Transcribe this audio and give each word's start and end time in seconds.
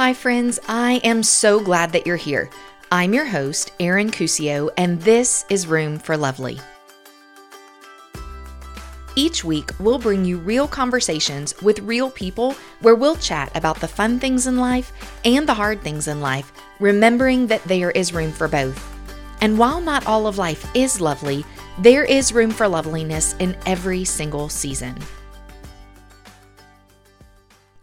Hi, 0.00 0.14
friends. 0.14 0.58
I 0.66 0.92
am 1.04 1.22
so 1.22 1.60
glad 1.60 1.92
that 1.92 2.06
you're 2.06 2.16
here. 2.16 2.48
I'm 2.90 3.12
your 3.12 3.26
host, 3.26 3.72
Erin 3.78 4.10
Cusio, 4.10 4.70
and 4.78 4.98
this 5.02 5.44
is 5.50 5.66
Room 5.66 5.98
for 5.98 6.16
Lovely. 6.16 6.58
Each 9.14 9.44
week, 9.44 9.72
we'll 9.78 9.98
bring 9.98 10.24
you 10.24 10.38
real 10.38 10.66
conversations 10.66 11.54
with 11.60 11.80
real 11.80 12.10
people 12.10 12.54
where 12.80 12.94
we'll 12.94 13.16
chat 13.16 13.54
about 13.54 13.78
the 13.78 13.88
fun 13.88 14.18
things 14.18 14.46
in 14.46 14.56
life 14.56 14.90
and 15.26 15.46
the 15.46 15.52
hard 15.52 15.82
things 15.82 16.08
in 16.08 16.22
life, 16.22 16.50
remembering 16.78 17.46
that 17.48 17.64
there 17.64 17.90
is 17.90 18.14
room 18.14 18.32
for 18.32 18.48
both. 18.48 18.82
And 19.42 19.58
while 19.58 19.82
not 19.82 20.06
all 20.06 20.26
of 20.26 20.38
life 20.38 20.66
is 20.74 21.02
lovely, 21.02 21.44
there 21.78 22.04
is 22.04 22.32
room 22.32 22.52
for 22.52 22.66
loveliness 22.66 23.34
in 23.38 23.54
every 23.66 24.06
single 24.06 24.48
season. 24.48 24.96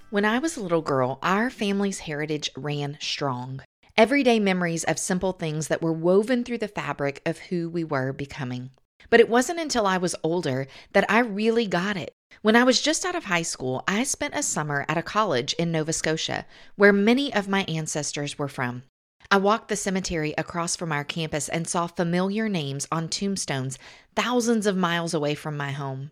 When 0.09 0.23
I 0.23 0.39
was 0.39 0.55
a 0.55 0.61
little 0.61 0.81
girl, 0.81 1.19
our 1.21 1.49
family's 1.49 1.99
heritage 1.99 2.49
ran 2.55 2.97
strong. 3.01 3.61
Everyday 3.97 4.39
memories 4.39 4.85
of 4.85 4.97
simple 4.97 5.33
things 5.33 5.67
that 5.67 5.81
were 5.81 5.91
woven 5.91 6.45
through 6.45 6.59
the 6.59 6.69
fabric 6.69 7.21
of 7.25 7.39
who 7.39 7.67
we 7.67 7.83
were 7.83 8.13
becoming. 8.13 8.69
But 9.09 9.19
it 9.19 9.27
wasn't 9.27 9.59
until 9.59 9.85
I 9.85 9.97
was 9.97 10.15
older 10.23 10.67
that 10.93 11.03
I 11.11 11.19
really 11.19 11.67
got 11.67 11.97
it. 11.97 12.13
When 12.41 12.55
I 12.55 12.63
was 12.63 12.81
just 12.81 13.03
out 13.03 13.15
of 13.15 13.25
high 13.25 13.41
school, 13.41 13.83
I 13.85 14.03
spent 14.05 14.33
a 14.33 14.43
summer 14.43 14.85
at 14.87 14.97
a 14.97 15.03
college 15.03 15.51
in 15.53 15.73
Nova 15.73 15.91
Scotia, 15.91 16.45
where 16.77 16.93
many 16.93 17.33
of 17.33 17.49
my 17.49 17.65
ancestors 17.67 18.39
were 18.39 18.47
from. 18.47 18.83
I 19.29 19.35
walked 19.39 19.67
the 19.67 19.75
cemetery 19.75 20.33
across 20.37 20.77
from 20.77 20.93
our 20.93 21.03
campus 21.03 21.49
and 21.49 21.67
saw 21.67 21.85
familiar 21.85 22.47
names 22.47 22.87
on 22.93 23.09
tombstones 23.09 23.77
thousands 24.15 24.67
of 24.67 24.77
miles 24.77 25.13
away 25.13 25.35
from 25.35 25.57
my 25.57 25.71
home. 25.71 26.11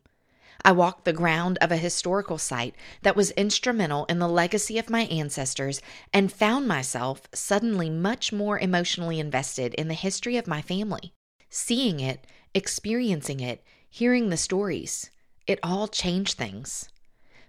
I 0.63 0.71
walked 0.71 1.05
the 1.05 1.13
ground 1.13 1.57
of 1.59 1.71
a 1.71 1.77
historical 1.77 2.37
site 2.37 2.75
that 3.01 3.15
was 3.15 3.31
instrumental 3.31 4.05
in 4.05 4.19
the 4.19 4.27
legacy 4.27 4.77
of 4.77 4.89
my 4.89 5.01
ancestors 5.01 5.81
and 6.13 6.31
found 6.31 6.67
myself 6.67 7.23
suddenly 7.34 7.89
much 7.89 8.31
more 8.31 8.57
emotionally 8.57 9.20
invested 9.20 9.73
in 9.73 9.87
the 9.87 9.93
history 9.93 10.37
of 10.37 10.47
my 10.47 10.62
family. 10.62 11.13
Seeing 11.49 11.99
it, 11.99 12.25
experiencing 12.53 13.39
it, 13.39 13.63
hearing 13.89 14.29
the 14.29 14.37
stories, 14.37 15.09
it 15.47 15.59
all 15.62 15.87
changed 15.87 16.37
things. 16.37 16.90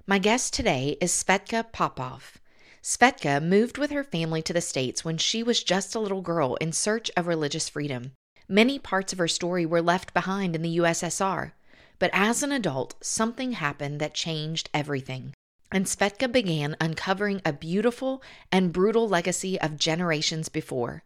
My 0.07 0.19
guest 0.19 0.53
today 0.53 0.97
is 1.01 1.13
Svetka 1.13 1.73
Popov. 1.73 2.39
Svetka 2.83 3.43
moved 3.43 3.79
with 3.79 3.91
her 3.91 4.05
family 4.05 4.43
to 4.43 4.53
the 4.53 4.61
States 4.61 5.05
when 5.05 5.19
she 5.19 5.43
was 5.43 5.65
just 5.65 5.95
a 5.95 5.99
little 5.99 6.21
girl 6.21 6.55
in 6.57 6.73
search 6.73 7.11
of 7.17 7.27
religious 7.27 7.69
freedom. 7.69 8.13
Many 8.49 8.79
parts 8.79 9.13
of 9.13 9.19
her 9.19 9.27
story 9.27 9.67
were 9.67 9.83
left 9.83 10.15
behind 10.15 10.55
in 10.55 10.63
the 10.63 10.79
USSR. 10.79 11.51
But 11.99 12.11
as 12.13 12.43
an 12.43 12.53
adult, 12.53 12.95
something 13.01 13.53
happened 13.53 14.01
that 14.01 14.15
changed 14.15 14.71
everything. 14.75 15.33
And 15.73 15.87
Svetka 15.87 16.31
began 16.31 16.77
uncovering 16.81 17.41
a 17.45 17.53
beautiful 17.53 18.23
and 18.53 18.73
brutal 18.73 19.09
legacy 19.09 19.61
of 19.61 19.79
generations 19.79 20.49
before. 20.49 21.03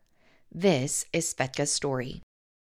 This 0.52 1.06
is 1.12 1.32
Svetka's 1.32 1.72
story. 1.72 2.22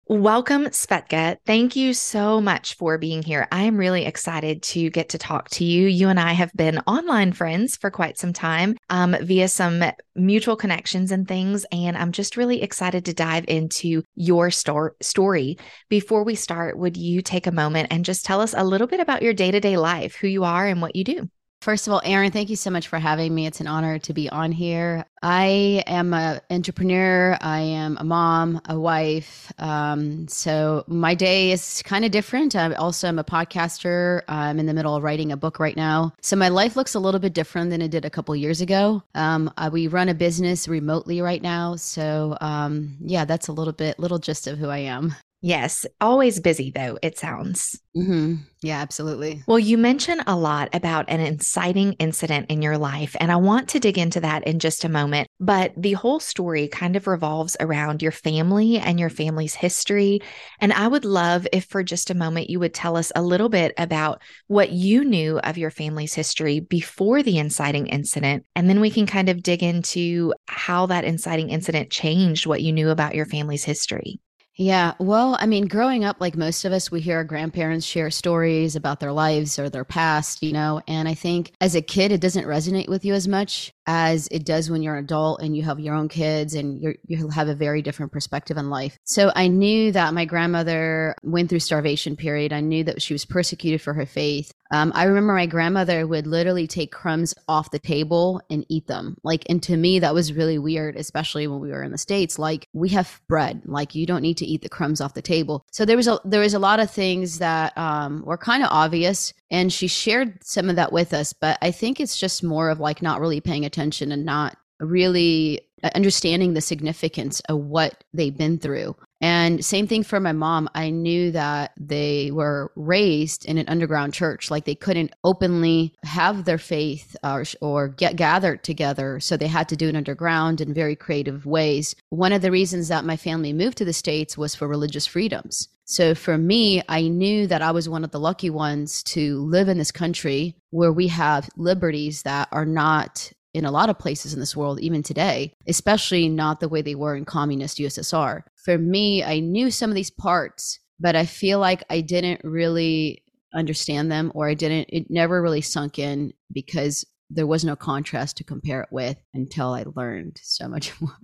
Welcome, 0.07 0.65
Svetka. 0.65 1.37
Thank 1.47 1.75
you 1.75 1.95
so 1.95 2.39
much 2.39 2.75
for 2.75 2.99
being 2.99 3.23
here. 3.23 3.47
I 3.51 3.63
am 3.63 3.75
really 3.75 4.05
excited 4.05 4.61
to 4.61 4.91
get 4.91 5.09
to 5.09 5.17
talk 5.17 5.49
to 5.49 5.63
you. 5.63 5.87
You 5.87 6.09
and 6.09 6.19
I 6.19 6.33
have 6.33 6.53
been 6.53 6.77
online 6.85 7.33
friends 7.33 7.75
for 7.75 7.89
quite 7.89 8.19
some 8.19 8.31
time 8.31 8.77
um, 8.91 9.15
via 9.21 9.47
some 9.47 9.83
mutual 10.13 10.57
connections 10.57 11.11
and 11.11 11.27
things. 11.27 11.65
And 11.71 11.97
I'm 11.97 12.11
just 12.11 12.37
really 12.37 12.61
excited 12.61 13.05
to 13.05 13.15
dive 13.15 13.45
into 13.47 14.03
your 14.13 14.51
stor- 14.51 14.95
story. 15.01 15.57
Before 15.89 16.23
we 16.23 16.35
start, 16.35 16.77
would 16.77 16.97
you 16.97 17.23
take 17.23 17.47
a 17.47 17.51
moment 17.51 17.87
and 17.89 18.05
just 18.05 18.25
tell 18.25 18.41
us 18.41 18.53
a 18.55 18.63
little 18.63 18.85
bit 18.85 18.99
about 18.99 19.23
your 19.23 19.33
day 19.33 19.49
to 19.49 19.59
day 19.59 19.75
life, 19.75 20.13
who 20.13 20.27
you 20.27 20.43
are, 20.43 20.67
and 20.67 20.83
what 20.83 20.95
you 20.95 21.03
do? 21.03 21.29
First 21.65 21.87
of 21.87 21.93
all, 21.93 22.01
Erin, 22.05 22.31
thank 22.31 22.51
you 22.51 22.55
so 22.55 22.69
much 22.69 22.89
for 22.89 22.99
having 22.99 23.33
me. 23.33 23.47
It's 23.47 23.59
an 23.59 23.65
honor 23.65 23.97
to 23.97 24.13
be 24.13 24.29
on 24.29 24.51
here. 24.51 25.03
I 25.23 25.83
am 25.87 26.13
an 26.13 26.39
entrepreneur. 26.51 27.35
I 27.41 27.61
am 27.61 27.97
a 27.99 28.03
mom, 28.03 28.61
a 28.69 28.79
wife. 28.79 29.51
Um, 29.57 30.27
so 30.27 30.83
my 30.85 31.15
day 31.15 31.51
is 31.51 31.81
kind 31.81 32.05
of 32.05 32.11
different. 32.11 32.55
I 32.55 32.71
also 32.73 33.07
am 33.07 33.17
a 33.17 33.23
podcaster. 33.23 34.21
I'm 34.27 34.59
in 34.59 34.67
the 34.67 34.75
middle 34.75 34.95
of 34.95 35.01
writing 35.01 35.31
a 35.31 35.37
book 35.37 35.59
right 35.59 35.75
now. 35.75 36.13
So 36.21 36.35
my 36.35 36.49
life 36.49 36.75
looks 36.75 36.93
a 36.93 36.99
little 36.99 37.19
bit 37.19 37.33
different 37.33 37.71
than 37.71 37.81
it 37.81 37.89
did 37.89 38.05
a 38.05 38.11
couple 38.11 38.35
years 38.35 38.61
ago. 38.61 39.01
Um, 39.15 39.51
uh, 39.57 39.71
we 39.73 39.87
run 39.87 40.07
a 40.07 40.13
business 40.13 40.67
remotely 40.67 41.19
right 41.19 41.41
now. 41.41 41.77
So 41.77 42.37
um, 42.41 42.95
yeah, 43.01 43.25
that's 43.25 43.47
a 43.47 43.53
little 43.53 43.73
bit, 43.73 43.97
little 43.97 44.19
gist 44.19 44.45
of 44.45 44.59
who 44.59 44.69
I 44.69 44.81
am. 44.81 45.15
Yes, 45.45 45.85
always 46.01 46.39
busy 46.39 46.71
though, 46.71 46.97
it 47.03 47.19
sounds. 47.19 47.79
Mm-hmm. 47.95 48.37
Yeah, 48.63 48.79
absolutely. 48.81 49.43
Well, 49.45 49.59
you 49.59 49.77
mentioned 49.77 50.23
a 50.25 50.35
lot 50.35 50.73
about 50.73 51.05
an 51.07 51.19
inciting 51.19 51.93
incident 51.99 52.49
in 52.49 52.63
your 52.63 52.79
life, 52.79 53.15
and 53.19 53.31
I 53.31 53.35
want 53.35 53.69
to 53.69 53.79
dig 53.79 53.99
into 53.99 54.19
that 54.21 54.47
in 54.47 54.57
just 54.57 54.83
a 54.85 54.89
moment. 54.89 55.27
But 55.39 55.71
the 55.77 55.93
whole 55.93 56.19
story 56.19 56.67
kind 56.67 56.95
of 56.95 57.05
revolves 57.05 57.55
around 57.59 58.01
your 58.01 58.11
family 58.11 58.79
and 58.79 58.99
your 58.99 59.11
family's 59.11 59.53
history. 59.53 60.19
And 60.61 60.73
I 60.73 60.87
would 60.87 61.05
love 61.05 61.47
if 61.53 61.65
for 61.65 61.83
just 61.83 62.09
a 62.09 62.15
moment 62.15 62.49
you 62.49 62.59
would 62.59 62.73
tell 62.73 62.97
us 62.97 63.11
a 63.15 63.21
little 63.21 63.49
bit 63.49 63.71
about 63.77 64.23
what 64.47 64.71
you 64.71 65.05
knew 65.05 65.37
of 65.37 65.59
your 65.59 65.69
family's 65.69 66.15
history 66.15 66.59
before 66.59 67.21
the 67.21 67.37
inciting 67.37 67.85
incident. 67.85 68.47
And 68.55 68.67
then 68.67 68.79
we 68.79 68.89
can 68.89 69.05
kind 69.05 69.29
of 69.29 69.43
dig 69.43 69.61
into 69.61 70.33
how 70.47 70.87
that 70.87 71.05
inciting 71.05 71.51
incident 71.51 71.91
changed 71.91 72.47
what 72.47 72.63
you 72.63 72.73
knew 72.73 72.89
about 72.89 73.13
your 73.13 73.27
family's 73.27 73.63
history. 73.63 74.19
Yeah. 74.57 74.93
Well, 74.99 75.37
I 75.39 75.47
mean, 75.47 75.67
growing 75.67 76.05
up, 76.05 76.21
like 76.21 76.37
most 76.37 76.63
of 76.63 76.71
us, 76.71 76.89
we 76.89 77.01
hear 77.01 77.17
our 77.17 77.23
grandparents 77.25 77.85
share 77.85 78.09
stories 78.09 78.77
about 78.77 79.01
their 79.01 79.11
lives 79.11 79.59
or 79.59 79.69
their 79.69 79.83
past, 79.83 80.41
you 80.41 80.53
know, 80.53 80.81
and 80.87 81.09
I 81.09 81.13
think 81.13 81.51
as 81.59 81.75
a 81.75 81.81
kid, 81.81 82.13
it 82.13 82.21
doesn't 82.21 82.45
resonate 82.45 82.87
with 82.87 83.03
you 83.03 83.13
as 83.13 83.27
much 83.27 83.73
as 83.87 84.27
it 84.31 84.45
does 84.45 84.69
when 84.69 84.81
you're 84.81 84.95
an 84.95 85.03
adult 85.03 85.41
and 85.41 85.55
you 85.55 85.63
have 85.63 85.79
your 85.79 85.95
own 85.95 86.09
kids 86.09 86.53
and 86.53 86.81
you 86.81 86.95
you 87.05 87.27
have 87.29 87.47
a 87.47 87.55
very 87.55 87.81
different 87.81 88.11
perspective 88.11 88.57
on 88.57 88.69
life. 88.69 88.97
So 89.03 89.31
I 89.35 89.47
knew 89.47 89.91
that 89.91 90.13
my 90.13 90.25
grandmother 90.25 91.15
went 91.23 91.49
through 91.49 91.59
starvation 91.59 92.15
period. 92.15 92.53
I 92.53 92.61
knew 92.61 92.83
that 92.85 93.01
she 93.01 93.13
was 93.13 93.25
persecuted 93.25 93.81
for 93.81 93.93
her 93.93 94.05
faith. 94.05 94.53
Um, 94.71 94.91
I 94.95 95.03
remember 95.03 95.33
my 95.33 95.45
grandmother 95.45 96.07
would 96.07 96.25
literally 96.25 96.65
take 96.65 96.91
crumbs 96.91 97.35
off 97.47 97.69
the 97.69 97.79
table 97.79 98.41
and 98.49 98.65
eat 98.67 98.87
them. 98.87 99.15
Like, 99.23 99.43
and 99.47 99.61
to 99.63 99.77
me, 99.77 99.99
that 99.99 100.15
was 100.15 100.33
really 100.33 100.57
weird, 100.57 100.95
especially 100.95 101.47
when 101.47 101.59
we 101.59 101.69
were 101.69 101.83
in 101.83 101.91
the 101.91 101.99
states. 101.99 102.39
Like, 102.39 102.67
we 102.73 102.89
have 102.89 103.21
bread. 103.27 103.61
Like, 103.65 103.93
you 103.93 104.07
don't 104.07 104.23
need 104.23 104.37
to 104.37 104.45
eat 104.45 104.63
the 104.63 104.69
crumbs 104.69 105.01
off 105.01 105.13
the 105.13 105.21
table. 105.21 105.65
So 105.71 105.85
there 105.85 105.97
was 105.97 106.07
a 106.07 106.19
there 106.25 106.41
was 106.41 106.55
a 106.55 106.59
lot 106.59 106.79
of 106.79 106.89
things 106.89 107.37
that 107.37 107.77
um, 107.77 108.23
were 108.25 108.37
kind 108.37 108.63
of 108.63 108.69
obvious, 108.71 109.33
and 109.51 109.71
she 109.71 109.87
shared 109.87 110.43
some 110.43 110.69
of 110.69 110.77
that 110.77 110.91
with 110.91 111.13
us. 111.13 111.31
But 111.31 111.59
I 111.61 111.69
think 111.69 111.99
it's 111.99 112.17
just 112.17 112.43
more 112.43 112.69
of 112.71 112.79
like 112.79 113.03
not 113.03 113.21
really 113.21 113.41
paying 113.41 113.65
attention 113.65 113.74
and 113.77 114.25
not 114.25 114.57
really 114.79 115.61
uh, 115.83 115.89
understanding 115.95 116.53
the 116.53 116.61
significance 116.61 117.39
of 117.41 117.59
what 117.59 118.03
they've 118.13 118.37
been 118.37 118.57
through. 118.57 118.95
And 119.21 119.63
same 119.63 119.87
thing 119.87 120.03
for 120.03 120.19
my 120.19 120.33
mom. 120.33 120.69
I 120.75 120.89
knew 120.89 121.31
that 121.31 121.71
they 121.77 122.31
were 122.31 122.71
raised 122.75 123.45
in 123.45 123.57
an 123.57 123.67
underground 123.67 124.13
church, 124.13 124.51
like 124.51 124.65
they 124.65 124.75
couldn't 124.75 125.13
openly 125.23 125.93
have 126.03 126.45
their 126.45 126.57
faith 126.57 127.15
uh, 127.23 127.33
or, 127.33 127.45
or 127.61 127.87
get 127.87 128.17
gathered 128.17 128.63
together. 128.63 129.19
So 129.19 129.37
they 129.37 129.47
had 129.47 129.69
to 129.69 129.75
do 129.75 129.87
it 129.87 129.95
underground 129.95 130.61
in 130.61 130.73
very 130.73 130.95
creative 130.95 131.45
ways. 131.45 131.95
One 132.09 132.33
of 132.33 132.41
the 132.41 132.51
reasons 132.51 132.89
that 132.89 133.05
my 133.05 133.17
family 133.17 133.53
moved 133.53 133.77
to 133.79 133.85
the 133.85 133.93
States 133.93 134.37
was 134.37 134.55
for 134.55 134.67
religious 134.67 135.05
freedoms. 135.05 135.69
So 135.85 136.15
for 136.15 136.37
me, 136.37 136.81
I 136.89 137.07
knew 137.07 137.47
that 137.47 137.61
I 137.61 137.71
was 137.71 137.87
one 137.87 138.03
of 138.03 138.11
the 138.11 138.19
lucky 138.19 138.49
ones 138.49 139.03
to 139.03 139.39
live 139.41 139.69
in 139.69 139.77
this 139.77 139.91
country 139.91 140.55
where 140.71 140.91
we 140.91 141.07
have 141.09 141.49
liberties 141.55 142.23
that 142.23 142.49
are 142.51 142.65
not 142.65 143.31
in 143.55 143.63
a 143.63 143.71
lot 143.71 143.89
of 143.89 143.97
places 143.97 144.33
in 144.33 144.41
this 144.41 144.55
world, 144.55 144.81
even 144.81 145.01
today, 145.01 145.53
especially 145.65 146.27
not 146.27 146.59
the 146.59 146.67
way 146.67 146.81
they 146.81 146.93
were 146.93 147.15
in 147.15 147.23
communist 147.23 147.77
USSR. 147.77 148.41
For 148.57 148.77
me, 148.77 149.23
I 149.23 149.39
knew 149.39 149.71
some 149.71 149.89
of 149.89 149.95
these 149.95 150.11
parts, 150.11 150.77
but 150.99 151.15
I 151.15 151.25
feel 151.25 151.57
like 151.57 151.81
I 151.89 152.01
didn't 152.01 152.41
really 152.43 153.23
understand 153.53 154.11
them 154.11 154.29
or 154.35 154.49
I 154.49 154.55
didn't, 154.55 154.89
it 154.89 155.09
never 155.09 155.41
really 155.41 155.61
sunk 155.61 155.97
in 155.97 156.33
because 156.51 157.05
there 157.29 157.47
was 157.47 157.63
no 157.63 157.77
contrast 157.77 158.35
to 158.37 158.43
compare 158.43 158.81
it 158.81 158.89
with 158.91 159.15
until 159.33 159.73
I 159.73 159.85
learned 159.95 160.37
so 160.43 160.67
much 160.67 160.91
more. 161.01 161.17